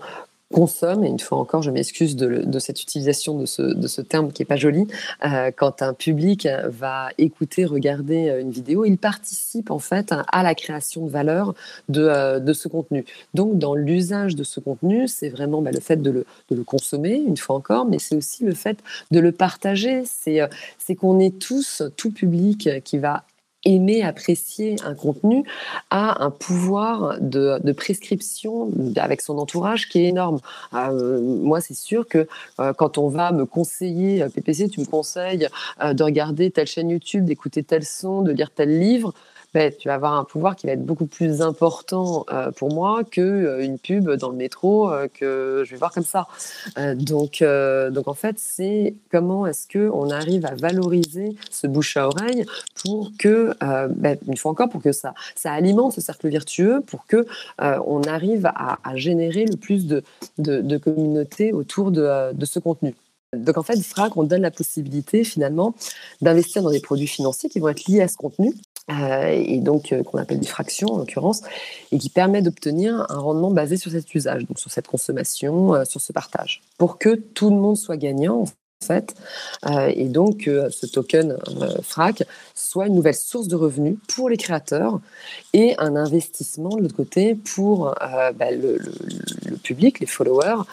consomme, 0.53 1.03
et 1.03 1.09
une 1.09 1.19
fois 1.19 1.37
encore, 1.37 1.61
je 1.61 1.71
m'excuse 1.71 2.15
de, 2.15 2.59
cette 2.59 2.81
utilisation 2.81 3.37
de 3.37 3.45
ce, 3.45 4.01
terme 4.01 4.31
qui 4.31 4.41
n'est 4.41 4.45
pas 4.45 4.55
joli, 4.55 4.87
euh, 5.25 5.51
quand 5.55 5.81
un 5.81 5.93
public 5.93 6.47
va 6.65 7.09
écouter, 7.17 7.65
regarder 7.65 8.29
euh, 8.29 8.41
une 8.41 8.51
vidéo, 8.51 8.85
il 8.85 8.97
participe 8.97 9.71
en 9.71 9.79
fait 9.79 10.13
à 10.31 10.43
la 10.43 10.55
création 10.55 11.05
de 11.05 11.09
valeur 11.09 11.55
de, 11.89 12.01
euh, 12.01 12.53
ce 12.53 12.67
contenu. 12.67 13.05
Donc, 13.33 13.57
dans 13.57 13.75
l'usage 13.75 14.35
de 14.35 14.43
ce 14.43 14.59
contenu, 14.59 15.07
c'est 15.07 15.29
vraiment 15.29 15.61
bah, 15.61 15.71
le 15.71 15.79
fait 15.79 15.97
de 15.97 16.11
le, 16.11 16.25
de 16.49 16.55
le, 16.55 16.63
consommer, 16.63 17.15
une 17.15 17.37
fois 17.37 17.55
encore, 17.55 17.85
mais 17.85 17.99
c'est 17.99 18.15
aussi 18.15 18.45
le 18.45 18.53
fait 18.53 18.77
de 19.11 19.19
le 19.19 19.31
partager. 19.31 20.03
C'est 20.05 20.95
qu'on 20.95 21.19
est 21.19 21.37
tous, 21.37 21.83
tout 21.97 22.11
public 22.11 22.69
qui 22.83 22.97
va 22.97 23.23
aimer, 23.65 24.03
apprécier 24.03 24.75
un 24.85 24.93
contenu 24.93 25.43
a 25.89 26.23
un 26.23 26.31
pouvoir 26.31 27.17
de, 27.19 27.59
prescription 27.73 28.71
avec 28.95 29.21
son 29.21 29.37
entourage 29.37 29.89
qui 29.89 29.99
est 29.99 30.05
énorme. 30.05 30.39
Euh, 30.73 31.19
moi, 31.21 31.59
c'est 31.59 31.73
sûr 31.73 32.07
que 32.07 32.27
euh, 32.59 32.73
quand 32.73 32.97
on 32.97 33.09
va 33.09 33.31
me 33.31 33.45
conseiller, 33.45 34.21
euh, 34.21 34.29
PPC, 34.29 34.69
tu 34.69 34.79
me 34.79 34.85
conseilles 34.85 35.49
de 35.83 36.03
regarder 36.03 36.51
telle 36.51 36.67
chaîne 36.67 36.89
YouTube, 36.89 37.25
d'écouter 37.25 37.63
tel 37.63 37.83
son, 37.83 38.21
de 38.21 38.31
lire 38.31 38.51
tel 38.51 38.79
livre, 38.79 39.13
tu 39.77 39.87
vas 39.87 39.93
avoir 39.93 40.13
un 40.13 40.23
pouvoir 40.25 40.55
qui 40.55 40.67
va 40.67 40.73
être 40.73 40.85
beaucoup 40.85 41.05
plus 41.05 41.41
important 41.41 42.25
euh, 42.31 42.51
pour 42.51 42.73
moi 42.73 43.03
que 43.03 43.21
euh, 43.21 43.63
une 43.63 43.79
pub 43.79 44.09
dans 44.11 44.29
le 44.29 44.35
métro 44.35 44.91
euh, 44.91 45.07
que 45.07 45.63
je 45.65 45.71
vais 45.71 45.77
voir 45.77 45.91
comme 45.91 46.03
ça. 46.03 46.27
donc, 46.95 47.43
donc 47.91 48.07
en 48.07 48.13
fait, 48.13 48.35
c'est 48.37 48.95
comment 49.11 49.47
est-ce 49.47 49.67
que 49.67 49.89
on 49.93 50.09
arrive 50.09 50.45
à 50.45 50.55
valoriser 50.55 51.35
ce 51.49 51.67
bouche 51.67 51.97
à 51.97 52.07
oreille 52.07 52.45
pour 52.83 53.11
que, 53.17 53.53
ben, 53.61 54.17
une 54.27 54.37
fois 54.37 54.51
encore, 54.51 54.69
pour 54.69 54.81
que 54.81 54.91
ça, 54.91 55.13
ça 55.35 55.51
alimente 55.51 55.93
ce 55.93 56.01
cercle 56.01 56.27
virtueux, 56.27 56.81
pour 56.81 57.05
que 57.05 57.25
on 57.59 58.03
arrive 58.03 58.45
à, 58.45 58.77
générer 58.95 59.45
le 59.45 59.57
plus 59.57 59.87
de, 59.87 60.03
de, 60.37 60.77
communautés 60.77 61.53
autour 61.53 61.91
de, 61.91 62.33
de 62.33 62.45
ce 62.45 62.59
contenu. 62.59 62.95
Donc 63.33 63.57
en 63.57 63.63
fait, 63.63 63.79
FRAC, 63.81 64.15
on 64.17 64.23
donne 64.23 64.41
la 64.41 64.51
possibilité 64.51 65.23
finalement 65.23 65.75
d'investir 66.21 66.61
dans 66.61 66.71
des 66.71 66.79
produits 66.79 67.07
financiers 67.07 67.49
qui 67.49 67.59
vont 67.59 67.69
être 67.69 67.85
liés 67.87 68.01
à 68.01 68.07
ce 68.07 68.17
contenu 68.17 68.53
euh, 68.91 69.43
et 69.43 69.59
donc 69.59 69.91
euh, 69.91 70.03
qu'on 70.03 70.19
appelle 70.19 70.39
des 70.39 70.47
fractions 70.47 70.89
en 70.93 70.97
l'occurrence, 70.97 71.41
et 71.91 71.97
qui 71.97 72.09
permet 72.09 72.43
d'obtenir 72.43 73.07
un 73.09 73.17
rendement 73.17 73.49
basé 73.49 73.77
sur 73.77 73.91
cet 73.91 74.13
usage, 74.13 74.45
donc 74.45 74.59
sur 74.59 74.69
cette 74.69 74.87
consommation, 74.87 75.73
euh, 75.73 75.85
sur 75.85 76.01
ce 76.01 76.13
partage, 76.13 76.61
pour 76.77 76.99
que 76.99 77.15
tout 77.15 77.49
le 77.49 77.55
monde 77.55 77.77
soit 77.77 77.97
gagnant 77.97 78.41
en 78.41 78.85
fait, 78.85 79.15
et 79.95 80.09
donc 80.09 80.41
que 80.41 80.69
ce 80.69 80.85
token 80.85 81.37
FRAC 81.81 82.23
soit 82.53 82.85
une 82.85 82.93
nouvelle 82.93 83.15
source 83.15 83.47
de 83.47 83.55
revenus 83.55 83.97
pour 84.07 84.29
les 84.29 84.37
créateurs 84.37 84.99
et 85.53 85.73
un 85.79 85.95
investissement 85.95 86.69
de 86.75 86.83
l'autre 86.83 86.95
côté 86.95 87.33
pour 87.33 87.95
bah, 88.35 88.51
le, 88.51 88.77
public, 89.63 90.01
les 90.01 90.05
followers, 90.05 90.63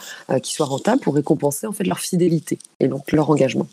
qui 0.43 0.53
soit 0.53 0.67
rentable 0.67 1.01
pour 1.01 1.15
récompenser 1.15 1.65
en 1.65 1.71
fait 1.71 1.85
leur 1.85 1.99
fidélité 1.99 2.59
et 2.79 2.87
donc 2.87 3.11
leur 3.13 3.31
engagement. 3.31 3.67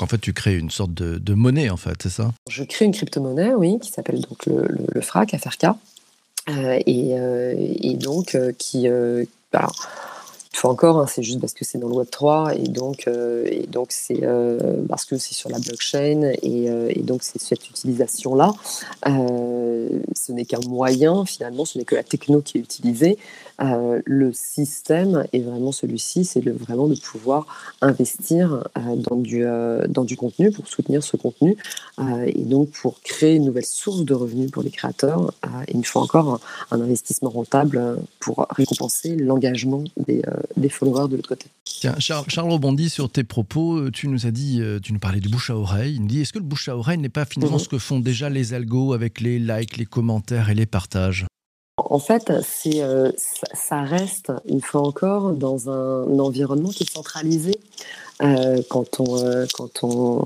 En 0.00 0.06
fait, 0.06 0.18
tu 0.18 0.32
crées 0.32 0.56
une 0.56 0.70
sorte 0.70 0.92
de, 0.92 1.34
monnaie, 1.34 1.70
en 1.70 1.76
fait, 1.76 2.02
c'est 2.02 2.10
ça? 2.10 2.32
Je 2.48 2.64
crée 2.64 2.84
une 2.84 2.92
crypto-monnaie, 2.92 3.54
oui, 3.54 3.78
qui 3.80 3.90
s'appelle 3.90 4.20
donc 4.20 4.46
le, 4.46 5.00
FRAC, 5.00 5.36
FRK, 5.36 5.64
euh, 6.48 6.80
euh, 6.88 7.54
et, 7.82 7.94
donc 7.94 8.34
euh, 8.34 8.52
qui... 8.58 8.86
Une 8.86 9.26
fois 10.58 10.70
encore, 10.70 10.98
hein, 10.98 11.06
c'est 11.06 11.22
juste 11.22 11.40
parce 11.40 11.54
que 11.54 11.64
c'est 11.64 11.78
dans 11.78 11.88
le 11.88 11.94
Web 11.94 12.10
3 12.10 12.54
et 12.56 12.68
donc, 12.68 13.06
et 13.08 13.66
donc 13.66 13.88
c'est 13.90 14.22
parce 14.88 15.04
que 15.04 15.16
c'est 15.16 15.34
sur 15.34 15.50
la 15.50 15.58
blockchain 15.58 16.32
et, 16.42 16.66
et 16.88 17.02
donc 17.02 17.22
c'est 17.22 17.40
cette 17.40 17.68
utilisation-là. 17.68 18.52
ce 19.04 20.32
n'est 20.32 20.44
qu'un 20.44 20.60
moyen 20.68 21.24
finalement, 21.24 21.64
ce 21.64 21.78
n'est 21.78 21.84
que 21.84 21.94
la 21.94 22.02
techno 22.02 22.40
qui 22.40 22.58
est 22.58 22.60
utilisée, 22.60 23.18
euh, 23.60 24.00
le 24.04 24.32
système 24.32 25.26
est 25.32 25.40
vraiment 25.40 25.72
celui-ci, 25.72 26.24
c'est 26.24 26.46
vraiment 26.48 26.86
de 26.86 26.94
pouvoir 26.94 27.46
investir 27.80 28.64
euh, 28.76 28.96
dans, 28.96 29.16
du, 29.16 29.44
euh, 29.44 29.84
dans 29.88 30.04
du 30.04 30.16
contenu 30.16 30.52
pour 30.52 30.68
soutenir 30.68 31.02
ce 31.02 31.16
contenu 31.16 31.56
et 32.26 32.42
donc 32.42 32.70
pour 32.70 33.00
créer 33.00 33.34
une 33.34 33.46
nouvelle 33.46 33.64
source 33.64 34.04
de 34.04 34.14
revenus 34.14 34.52
pour 34.52 34.62
les 34.62 34.70
créateurs 34.70 35.32
et 35.66 35.72
une 35.72 35.84
fois 35.84 36.02
encore 36.02 36.40
un, 36.70 36.80
investissement 36.80 37.30
rentable 37.30 37.98
pour 38.20 38.46
récompenser 38.50 39.16
l'engagement 39.16 39.82
des, 40.06 40.22
des, 40.56 40.68
followers 40.68 41.08
de 41.08 41.16
l'autre 41.16 41.28
côté. 41.28 41.46
Tiens, 41.64 41.94
Charles, 41.98 42.24
Charles 42.28 42.50
rebondit 42.50 42.90
sur 42.90 43.10
tes 43.10 43.24
propos. 43.24 43.90
Tu 43.90 44.08
nous 44.08 44.26
as 44.26 44.30
dit, 44.30 44.60
tu 44.82 44.92
nous 44.92 44.98
parlais 44.98 45.20
du 45.20 45.28
bouche 45.28 45.50
à 45.50 45.56
oreille. 45.56 45.94
Il 45.94 46.02
nous 46.02 46.08
dit, 46.08 46.20
est-ce 46.20 46.32
que 46.32 46.38
le 46.38 46.44
bouche 46.44 46.68
à 46.68 46.76
oreille 46.76 46.98
n'est 46.98 47.08
pas 47.08 47.24
finalement 47.24 47.56
mhm. 47.56 47.62
ce 47.62 47.68
que 47.68 47.78
font 47.78 48.00
déjà 48.00 48.28
les 48.30 48.54
algos 48.54 48.92
avec 48.92 49.20
les 49.20 49.38
likes, 49.38 49.76
les 49.76 49.86
commentaires 49.86 50.50
et 50.50 50.54
les 50.54 50.66
partages? 50.66 51.26
En 51.78 52.00
fait, 52.00 52.32
c'est, 52.42 52.82
euh, 52.82 53.12
ça 53.54 53.82
reste, 53.82 54.32
une 54.46 54.60
fois 54.60 54.82
encore, 54.82 55.32
dans 55.32 55.70
un 55.70 56.18
environnement 56.18 56.70
qui 56.70 56.82
est 56.82 56.92
centralisé. 56.92 57.52
Euh, 58.20 58.62
quand 58.68 58.98
on 58.98 59.24
euh, 59.24 59.46
quand 59.54 59.84
on 59.84 60.20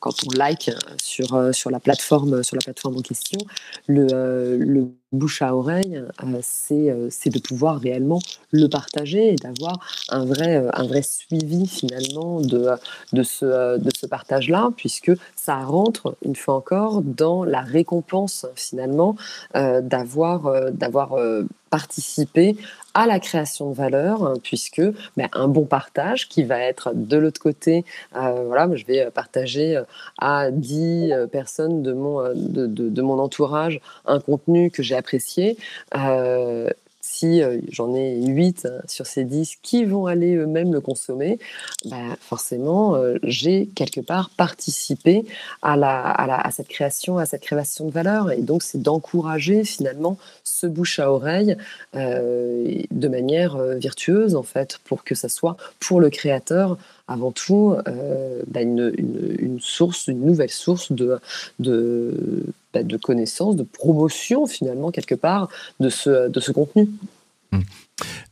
quand 0.00 0.14
on 0.24 0.34
like 0.34 0.70
sur 0.96 1.54
sur 1.54 1.70
la 1.70 1.78
plateforme 1.78 2.42
sur 2.42 2.56
la 2.56 2.62
plateforme 2.62 2.96
en 2.96 3.02
question 3.02 3.38
le, 3.86 4.56
le 4.56 4.88
bouche 5.12 5.42
à 5.42 5.54
oreille 5.54 6.02
c'est 6.40 6.90
c'est 7.10 7.28
de 7.28 7.38
pouvoir 7.38 7.80
réellement 7.80 8.18
le 8.50 8.66
partager 8.68 9.34
et 9.34 9.36
d'avoir 9.36 9.78
un 10.08 10.24
vrai 10.24 10.66
un 10.72 10.86
vrai 10.86 11.02
suivi 11.02 11.66
finalement 11.66 12.40
de 12.40 12.70
de 13.12 13.22
ce 13.22 13.76
de 13.76 13.90
ce 13.94 14.06
partage 14.06 14.48
là 14.48 14.70
puisque 14.74 15.12
ça 15.36 15.58
rentre 15.58 16.16
une 16.24 16.36
fois 16.36 16.54
encore 16.54 17.02
dans 17.02 17.44
la 17.44 17.60
récompense 17.60 18.46
finalement 18.54 19.16
d'avoir 19.54 20.72
d'avoir 20.72 21.18
participer 21.74 22.54
à 22.94 23.04
la 23.08 23.18
création 23.18 23.68
de 23.70 23.74
valeur, 23.74 24.22
hein, 24.22 24.34
puisque 24.40 24.80
ben, 25.16 25.28
un 25.32 25.48
bon 25.48 25.64
partage 25.64 26.28
qui 26.28 26.44
va 26.44 26.60
être 26.60 26.92
de 26.94 27.16
l'autre 27.16 27.40
côté, 27.40 27.84
euh, 28.14 28.44
voilà, 28.46 28.68
je 28.76 28.84
vais 28.86 29.10
partager 29.10 29.76
euh, 29.76 29.82
à 30.18 30.52
10 30.52 31.10
euh, 31.10 31.26
personnes 31.26 31.82
de 31.82 31.92
mon, 31.92 32.32
de, 32.32 33.02
mon 33.02 33.18
entourage 33.18 33.80
un 34.06 34.20
contenu 34.20 34.70
que 34.70 34.84
j'ai 34.84 34.94
apprécié 34.94 35.56
si 37.14 37.42
euh, 37.42 37.60
j'en 37.70 37.94
ai 37.94 38.26
8 38.26 38.66
hein, 38.66 38.80
sur 38.86 39.06
ces 39.06 39.24
10 39.24 39.58
qui 39.62 39.84
vont 39.84 40.06
aller 40.06 40.34
eux-mêmes 40.34 40.72
le 40.72 40.80
consommer, 40.80 41.38
bah, 41.84 41.96
forcément, 42.20 42.96
euh, 42.96 43.18
j'ai 43.22 43.66
quelque 43.74 44.00
part 44.00 44.30
participé 44.30 45.24
à, 45.62 46.50
cette 46.50 46.68
création, 46.68 47.18
à 47.18 47.26
cette 47.26 47.42
création 47.42 47.86
de 47.86 47.92
valeur. 47.92 48.32
Et 48.32 48.42
donc, 48.42 48.62
c'est 48.62 48.82
d'encourager 48.82 49.64
finalement 49.64 50.18
ce 50.42 50.66
bouche 50.66 50.98
à 50.98 51.12
oreille 51.12 51.56
euh, 51.94 52.82
de 52.90 53.08
manière 53.08 53.58
virtueuse, 53.76 54.34
en 54.34 54.42
fait, 54.42 54.78
pour 54.84 55.04
que 55.04 55.14
ça 55.14 55.28
soit 55.28 55.56
pour 55.78 56.00
le 56.00 56.10
créateur 56.10 56.78
avant 57.06 57.32
tout 57.32 57.76
bah, 58.46 58.62
une, 58.62 59.58
nouvelle 60.08 60.50
source 60.50 60.92
de, 60.92 61.20
de 61.58 62.44
de 62.82 62.96
connaissances, 62.96 63.56
de 63.56 63.62
promotion 63.62 64.46
finalement 64.46 64.90
quelque 64.90 65.14
part 65.14 65.48
de 65.80 65.88
ce, 65.88 66.28
de 66.28 66.40
ce 66.40 66.52
contenu. 66.52 66.88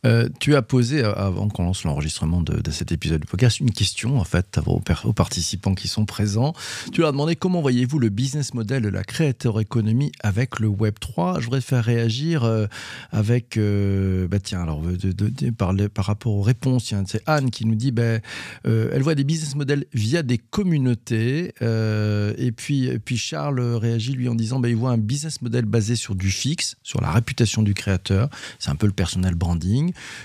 Euh, 0.05 0.29
tu 0.41 0.57
as 0.57 0.63
posé, 0.63 1.05
euh, 1.05 1.13
avant 1.15 1.49
qu'on 1.49 1.63
lance 1.65 1.85
l'enregistrement 1.85 2.43
de, 2.43 2.71
cet 2.71 2.91
épisode 2.91 3.21
du 3.21 3.27
podcast, 3.27 3.61
une 3.61 3.71
question 3.71 4.19
en 4.19 4.25
fait 4.25 4.59
aux, 4.67 4.81
participants 5.13 5.75
qui 5.75 5.87
sont 5.87 6.07
présents. 6.07 6.55
Tu 6.93 7.01
leur 7.01 7.11
as 7.11 7.13
demandé 7.13 7.37
comment 7.37 7.61
voyez-vous 7.61 7.99
le 7.99 8.09
business 8.09 8.55
model 8.55 8.83
de 8.83 8.89
la 8.89 9.05
créateur 9.05 9.61
économie 9.61 10.11
avec 10.21 10.59
le 10.59 10.67
Web 10.67 10.95
3. 10.99 11.39
Je 11.39 11.45
voudrais 11.45 11.61
faire 11.61 11.85
réagir 11.85 12.43
euh, 12.45 12.67
avec, 13.13 13.59
bah 13.59 14.39
tiens, 14.41 14.63
alors 14.63 14.81
de, 14.81 15.13
de, 15.13 15.51
par, 15.51 16.05
rapport 16.05 16.35
aux 16.35 16.43
réponses, 16.43 16.93
c'est 17.07 17.23
Anne 17.27 17.51
qui 17.51 17.67
nous 17.67 17.75
dit, 17.75 17.93
bah, 17.93 18.19
elle 18.65 19.03
voit 19.03 19.15
des 19.15 19.25
business 19.25 19.55
models 19.55 19.85
via 19.93 20.23
des 20.23 20.39
communautés. 20.39 21.53
et 21.61 22.53
puis, 22.53 22.99
puis 23.05 23.17
Charles 23.17 23.61
réagit 23.61 24.13
lui 24.13 24.29
en 24.29 24.35
disant, 24.35 24.59
bah, 24.59 24.69
il 24.69 24.77
voit 24.77 24.91
un 24.91 24.99
business 24.99 25.43
model 25.43 25.65
basé 25.65 25.97
sur 25.97 26.15
du 26.15 26.31
fixe, 26.31 26.77
sur 26.83 27.01
la 27.01 27.11
réputation 27.11 27.63
du 27.63 27.75
créateur. 27.75 28.29
C'est 28.59 28.71
un 28.71 28.77
peu 28.77 28.87
le 28.87 28.93
personnel 28.93 29.35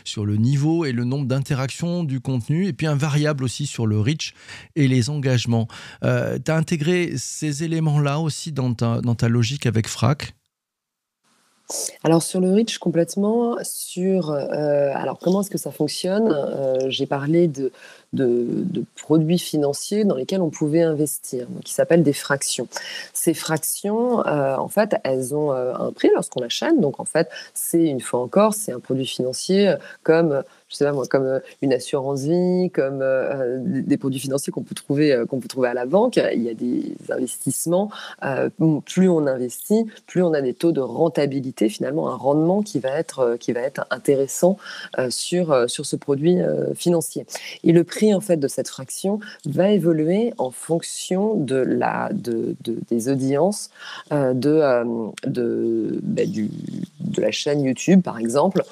sur 0.04 0.26
le 0.26 0.38
niveau 0.38 0.86
et 0.86 0.92
le 0.92 1.04
nombre 1.04 1.26
d'interactions 1.26 2.04
du 2.04 2.20
contenu, 2.20 2.68
et 2.68 2.74
puis 2.74 2.88
un 2.88 2.96
variable 2.96 3.44
aussi 3.44 3.66
sur 3.66 3.88
le 3.88 4.00
reach 4.00 4.34
et 4.76 4.88
les 4.88 5.10
engagements. 5.10 5.68
Euh, 6.04 6.38
tu 6.44 6.52
as 6.52 6.56
intégré 6.56 7.14
ces 7.18 7.64
éléments-là 7.64 8.20
aussi 8.20 8.52
dans 8.52 8.74
ta, 8.74 9.02
dans 9.02 9.16
ta 9.16 9.30
logique 9.30 9.66
avec 9.66 9.88
Frac? 9.88 10.34
Alors 12.04 12.24
sur 12.24 12.40
le 12.40 12.52
reach 12.54 12.78
complètement, 12.78 13.58
sur 13.64 14.32
euh, 14.32 14.92
alors 14.96 15.20
comment 15.20 15.42
est-ce 15.42 15.50
que 15.50 15.58
ça 15.58 15.72
fonctionne 15.72 16.32
euh, 16.32 16.90
J'ai 16.90 17.06
parlé 17.06 17.48
de, 17.48 17.72
de, 18.14 18.84
produits 18.96 19.40
financiers 19.40 20.06
dans 20.06 20.16
lesquels 20.16 20.42
on 20.42 20.50
pouvait 20.50 20.82
investir, 20.82 21.48
qui 21.66 21.74
s'appellent 21.74 22.04
des 22.04 22.14
fractions. 22.14 22.68
Ces 23.14 23.34
fractions, 23.34 24.20
en 24.20 24.68
fait, 24.70 24.96
elles 25.04 25.36
ont 25.36 25.52
un 25.52 25.92
prix 25.92 26.10
lorsqu'on 26.14 26.42
l'achète. 26.42 26.80
Donc 26.80 27.00
en 27.00 27.06
fait, 27.06 27.30
c'est 27.54 27.84
une 27.84 28.02
fois 28.02 28.22
encore, 28.22 28.54
c'est 28.54 28.72
un 28.72 28.80
produit 28.80 29.08
financier 29.08 29.74
comme 30.04 30.44
je 30.70 30.76
sais 30.76 30.86
pas 30.86 30.92
moi, 30.92 31.06
comme 31.08 31.26
euh, 31.26 31.40
une 31.62 31.74
assurance 31.74 32.24
vie, 32.24 32.70
comme 32.72 33.00
euh, 33.02 33.58
des 33.62 33.98
produits 33.98 34.20
financiers 34.20 34.52
qu'on 34.52 34.64
peut 34.64 34.76
trouver 34.76 35.14
euh, 35.14 35.26
qu'on 35.26 35.40
peut 35.40 35.48
trouver 35.48 35.70
à 35.70 35.74
la 35.74 35.86
banque. 35.86 36.20
Il 36.34 36.44
y 36.44 36.50
a 36.50 36.54
des 36.54 36.96
investissements. 37.10 37.90
plus 38.86 39.10
on 39.10 39.28
investit, 39.28 39.86
plus 40.08 40.22
on 40.22 40.34
a 40.34 40.42
des 40.42 40.54
taux 40.54 40.72
de 40.72 40.82
rentabilité, 40.82 41.70
finalement 41.70 42.10
un 42.10 42.16
rendement 42.16 42.62
qui 42.62 42.80
va 42.80 42.90
être 42.90 43.38
qui 43.40 43.54
va 43.54 43.62
être 43.62 43.86
intéressant 43.92 44.58
sur 45.10 45.70
sur 45.70 45.86
ce 45.86 45.96
produit 45.96 46.38
financier. 46.76 47.26
Et 47.64 47.72
le 47.72 47.84
prix 47.84 48.14
en 48.14 48.22
fait 48.22 48.38
de 48.38 48.48
cette 48.48 48.68
fraction 48.68 49.20
va 49.46 49.70
évoluer 49.70 50.34
en 50.38 50.52
fonction 50.52 51.36
de 51.36 51.56
la 51.56 52.10
de, 52.14 52.56
des 52.90 53.10
audiences 53.10 53.70
de 54.12 54.62
de 55.26 56.00
bah, 56.04 56.26
du, 56.26 56.50
de 57.00 57.22
la 57.22 57.32
chaîne 57.32 57.62
YouTube 57.62 58.02
par 58.02 58.18
exemple, 58.20 58.64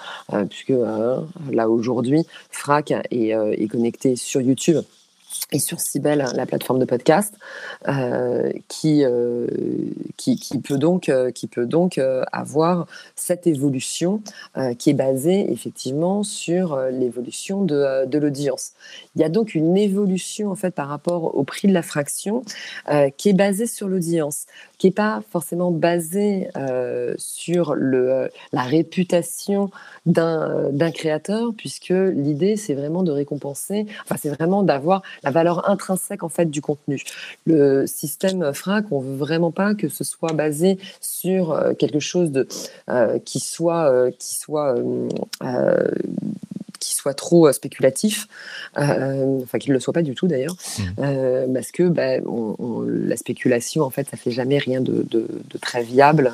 puisque 0.49 0.73
là 1.51 1.69
où 1.69 1.81
aujourd'hui, 1.87 2.23
Frac 2.49 2.91
euh, 2.91 3.01
est, 3.11 3.67
connecté 3.67 4.15
sur 4.15 4.41
YouTube 4.41 4.77
et 5.51 5.59
sur 5.59 5.79
Cybelle, 5.79 6.25
la 6.33 6.45
plateforme 6.45 6.79
de 6.79 6.85
podcast, 6.85 7.35
euh, 7.87 8.51
qui, 8.67 9.03
euh, 9.03 9.47
qui, 10.17 10.37
qui, 10.37 10.59
peut 10.59 10.77
donc, 10.77 11.11
qui 11.33 11.47
peut 11.47 11.65
donc 11.65 11.99
avoir 12.31 12.87
cette 13.15 13.47
évolution 13.47 14.21
qui 14.77 14.89
est 14.89 14.95
basée 14.95 15.51
effectivement 15.51 16.23
sur 16.23 16.77
l'évolution 16.91 17.63
de, 17.63 18.05
de 18.05 18.17
l'audience. 18.17 18.71
Il 19.15 19.21
y 19.21 19.23
a 19.23 19.29
donc 19.29 19.55
une 19.55 19.77
évolution 19.77 20.51
en 20.51 20.55
fait 20.55 20.71
par 20.71 20.87
rapport 20.87 21.35
au 21.35 21.43
prix 21.43 21.67
de 21.67 21.73
la 21.73 21.83
fraction 21.83 22.43
qui 23.17 23.29
est 23.29 23.33
basée 23.33 23.67
sur 23.67 23.87
l'audience 23.87 24.45
qui 24.77 24.87
n'est 24.87 24.93
pas 24.93 25.21
forcément 25.31 25.71
basé 25.71 26.49
euh, 26.57 27.13
sur 27.17 27.75
le, 27.75 28.11
euh, 28.11 28.27
la 28.51 28.63
réputation 28.63 29.69
d'un 30.05 30.91
créateur, 30.93 31.51
puisque 31.57 31.89
l'idée, 31.89 32.57
c'est 32.57 32.75
vraiment 32.75 33.03
de 33.03 33.11
récompenser, 33.11 33.87
enfin, 34.03 34.15
c'est 34.21 34.29
vraiment 34.29 34.61
d'avoir 34.63 35.01
la 35.23 35.31
valeur 35.35 35.69
intrinsèque 35.69 36.23
en 36.23 36.29
fait 36.29 36.45
du 36.45 36.61
contenu. 36.61 37.03
Le 37.45 37.85
système 37.85 38.53
FRAC, 38.53 38.85
on 38.91 38.99
veut 38.99 39.15
vraiment 39.15 39.51
pas 39.51 39.75
que 39.75 39.89
ce 39.89 40.03
soit 40.03 40.33
basé 40.33 40.79
sur 41.01 41.51
euh, 41.51 41.73
quelque 41.73 41.99
chose 41.99 42.31
de, 42.31 42.47
qui 43.25 43.39
soit, 43.39 44.11
qui 44.17 44.35
soit 44.35 44.75
qui 46.85 46.93
soit 46.93 47.13
trop 47.13 47.47
euh, 47.47 47.51
spéculatif, 47.51 48.27
euh, 48.77 49.39
enfin 49.43 49.57
qu'il 49.57 49.71
ne 49.71 49.75
le 49.75 49.79
soit 49.79 49.93
pas 49.93 50.01
du 50.01 50.15
tout 50.15 50.27
d'ailleurs, 50.27 50.53
mmh. 50.53 50.83
euh, 50.99 51.47
parce 51.53 51.71
que 51.71 51.83
bah, 51.83 52.17
la 52.87 53.17
spéculation, 53.17 53.83
en 53.83 53.89
fait, 53.89 54.07
ça 54.09 54.17
fait 54.17 54.31
jamais 54.31 54.57
rien 54.57 54.81
de, 54.81 55.05
très 55.61 55.83
viable, 55.83 56.33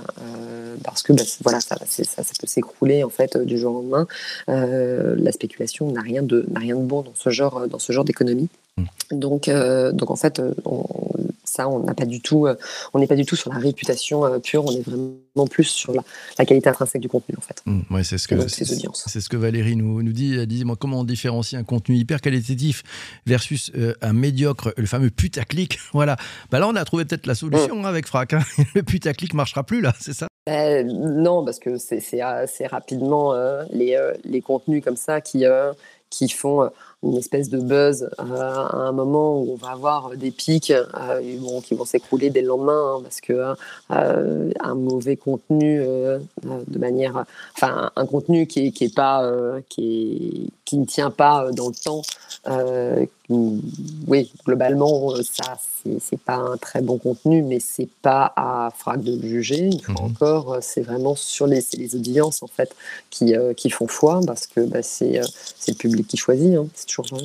parce 0.83 1.03
que 1.03 1.13
bah, 1.13 1.23
voilà, 1.43 1.61
ça, 1.61 1.77
ça, 1.85 2.23
peut 2.39 2.47
s'écrouler 2.47 3.03
en 3.03 3.09
fait 3.09 3.37
du 3.37 3.57
jour 3.57 3.75
au 3.75 3.81
lendemain. 3.81 4.07
la 4.47 5.31
spéculation 5.31 5.91
n'a 5.91 6.01
rien 6.01 6.23
de 6.23 6.45
rien 6.55 6.75
de 6.75 6.81
bon 6.81 7.01
dans 7.01 7.15
ce 7.15 7.29
genre 7.29 7.67
dans 7.67 7.79
ce 7.79 7.91
genre 7.93 8.05
d'économie. 8.05 8.49
Donc, 9.11 9.49
donc 9.49 10.11
en 10.11 10.15
fait, 10.15 10.41
on, 10.65 10.85
ça, 11.51 11.67
on 11.67 11.79
n'a 11.79 11.93
pas 11.93 12.05
du 12.05 12.21
tout, 12.21 12.47
euh, 12.47 12.55
on 12.93 12.99
n'est 12.99 13.07
pas 13.07 13.15
du 13.15 13.25
tout 13.25 13.35
sur 13.35 13.51
la 13.51 13.59
réputation 13.59 14.25
euh, 14.25 14.39
pure, 14.39 14.65
on 14.65 14.71
est 14.71 14.81
vraiment 14.81 15.47
plus 15.49 15.65
sur 15.65 15.93
la, 15.93 16.45
qualité 16.45 16.69
intrinsèque 16.69 17.01
du 17.01 17.09
contenu 17.09 17.35
en 17.37 17.41
fait. 17.41 17.61
Mmh, 17.65 18.03
c'est 18.03 18.17
ce 18.17 18.27
que 18.27 18.47
c'est 18.47 19.21
ce 19.21 19.29
que 19.29 19.37
Valérie 19.37 19.75
nous, 19.75 20.01
nous 20.01 20.13
dit. 20.13 20.35
Elle 20.35 20.47
dit 20.47 20.63
moi 20.63 20.75
comment 20.79 21.01
on 21.01 21.03
différencie 21.03 21.59
un 21.59 21.63
contenu 21.63 21.97
hyper 21.97 22.21
qualitatif 22.21 22.83
versus 23.25 23.71
euh, 23.75 23.93
un 24.01 24.13
médiocre, 24.13 24.73
le 24.77 24.85
fameux 24.85 25.09
putaclic? 25.09 25.79
Voilà. 25.93 26.15
Bah 26.49 26.59
là 26.59 26.67
on 26.67 26.75
a 26.75 26.85
trouvé 26.85 27.03
peut-être 27.03 27.27
la 27.27 27.35
solution 27.35 27.75
mmh. 27.75 27.85
hein, 27.85 27.89
avec 27.89 28.07
Frac. 28.07 28.33
Hein. 28.33 28.41
Le 28.75 28.81
putaclic 28.81 29.33
marchera 29.33 29.63
plus 29.63 29.81
là, 29.81 29.93
c'est 29.99 30.13
ça? 30.13 30.27
Ben, 30.47 30.87
Non 30.87 31.43
parce 31.43 31.59
que 31.59 31.77
c'est 31.77 32.21
assez 32.21 32.65
rapidement 32.65 33.35
les, 33.71 33.97
les 34.23 34.41
contenus 34.41 34.83
comme 34.83 34.95
ça 34.95 35.19
qui 35.19 35.43
qui 36.09 36.29
font 36.29 36.69
une 37.03 37.17
espèce 37.17 37.49
de 37.49 37.59
buzz 37.59 38.09
euh, 38.19 38.23
à 38.23 38.75
un 38.75 38.91
moment 38.91 39.39
où 39.39 39.53
on 39.53 39.55
va 39.55 39.69
avoir 39.71 40.11
des 40.11 40.31
pics 40.31 40.71
euh, 40.71 41.37
bon, 41.39 41.61
qui 41.61 41.73
vont 41.73 41.85
s'écrouler 41.85 42.29
dès 42.29 42.41
le 42.41 42.49
lendemain 42.49 42.95
hein, 42.95 42.99
parce 43.01 43.21
que 43.21 43.53
euh, 43.91 44.51
un 44.59 44.75
mauvais 44.75 45.17
contenu 45.17 45.79
de 45.79 46.79
manière 46.79 47.25
enfin 47.55 47.91
un 47.95 48.05
contenu 48.05 48.45
qui 48.45 48.67
est, 48.67 48.71
qui 48.71 48.85
est 48.85 48.95
pas 48.95 49.27
qui, 49.69 50.47
est, 50.47 50.65
qui 50.65 50.77
ne 50.77 50.85
tient 50.85 51.11
pas 51.11 51.51
dans 51.51 51.69
le 51.69 51.75
temps 51.75 52.01
oui 54.07 54.31
globalement 54.45 55.15
ça 55.23 55.57
c'est 55.99 56.19
pas 56.19 56.35
un 56.35 56.57
très 56.57 56.81
bon 56.81 56.97
contenu 56.97 57.41
mais 57.41 57.59
c'est 57.59 57.89
pas 58.01 58.31
à 58.35 58.71
frac 58.75 59.01
de 59.01 59.15
le 59.15 59.27
juger 59.27 59.65
une 59.65 59.79
fois 59.79 59.95
mhm. 59.95 60.11
encore 60.11 60.57
c'est 60.61 60.81
vraiment 60.81 61.15
sur 61.15 61.47
les, 61.47 61.63
les 61.77 61.95
audiences 61.95 62.43
en 62.43 62.47
fait 62.47 62.75
qui, 63.09 63.33
qui 63.57 63.69
font 63.69 63.87
foi 63.87 64.19
parce 64.25 64.47
que 64.47 64.61
bah, 64.61 64.83
c'est 64.83 65.21
le 65.67 65.73
public 65.73 66.07
qui 66.07 66.17
choisit 66.17 66.55
hein 66.55 66.67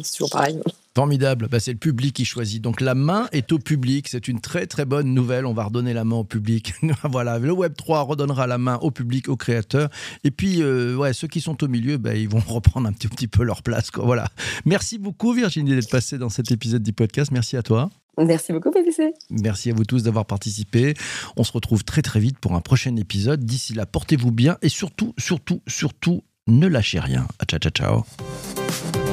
c'est 0.02 0.12
toujours, 0.12 0.30
pareil. 0.30 0.60
Formidable, 0.94 1.48
bah, 1.50 1.60
c'est 1.60 1.72
le 1.72 1.78
public 1.78 2.14
qui 2.14 2.24
choisit. 2.24 2.62
Donc 2.62 2.80
la 2.80 2.94
main 2.94 3.28
est 3.32 3.52
au 3.52 3.58
public, 3.58 4.08
c'est 4.08 4.28
une 4.28 4.40
très 4.40 4.66
très 4.66 4.84
bonne 4.84 5.12
nouvelle, 5.12 5.44
on 5.46 5.52
va 5.52 5.64
redonner 5.64 5.92
la 5.92 6.04
main 6.04 6.16
au 6.16 6.24
public. 6.24 6.72
voilà, 7.04 7.38
le 7.38 7.52
Web 7.52 7.74
3 7.76 8.02
redonnera 8.02 8.46
la 8.46 8.58
main 8.58 8.78
au 8.80 8.90
public, 8.90 9.28
aux 9.28 9.36
créateurs. 9.36 9.90
Et 10.24 10.30
puis 10.30 10.62
euh, 10.62 10.96
ouais, 10.96 11.12
ceux 11.12 11.28
qui 11.28 11.40
sont 11.40 11.62
au 11.62 11.68
milieu, 11.68 11.98
bah, 11.98 12.14
ils 12.14 12.28
vont 12.28 12.40
reprendre 12.46 12.88
un 12.88 12.92
petit, 12.92 13.08
petit 13.08 13.28
peu 13.28 13.42
leur 13.42 13.62
place. 13.62 13.90
Quoi. 13.90 14.04
Voilà. 14.04 14.28
Merci 14.64 14.98
beaucoup 14.98 15.32
Virginie 15.32 15.74
d'être 15.74 15.90
passée 15.90 16.18
dans 16.18 16.30
cet 16.30 16.50
épisode 16.50 16.82
du 16.82 16.92
podcast, 16.92 17.30
merci 17.30 17.56
à 17.56 17.62
toi. 17.62 17.90
Merci 18.18 18.52
beaucoup, 18.52 18.70
PPC. 18.70 19.12
Merci 19.30 19.70
à 19.70 19.74
vous 19.74 19.84
tous 19.84 20.02
d'avoir 20.02 20.24
participé. 20.24 20.94
On 21.36 21.44
se 21.44 21.52
retrouve 21.52 21.84
très 21.84 22.02
très 22.02 22.20
vite 22.20 22.38
pour 22.38 22.54
un 22.54 22.60
prochain 22.60 22.96
épisode. 22.96 23.44
D'ici 23.44 23.74
là, 23.74 23.84
portez-vous 23.84 24.32
bien 24.32 24.56
et 24.62 24.68
surtout, 24.68 25.14
surtout, 25.18 25.60
surtout, 25.66 26.24
ne 26.46 26.66
lâchez 26.66 27.00
rien. 27.00 27.26
Ciao, 27.46 27.60
ciao, 27.60 27.70
ciao. 27.70 29.05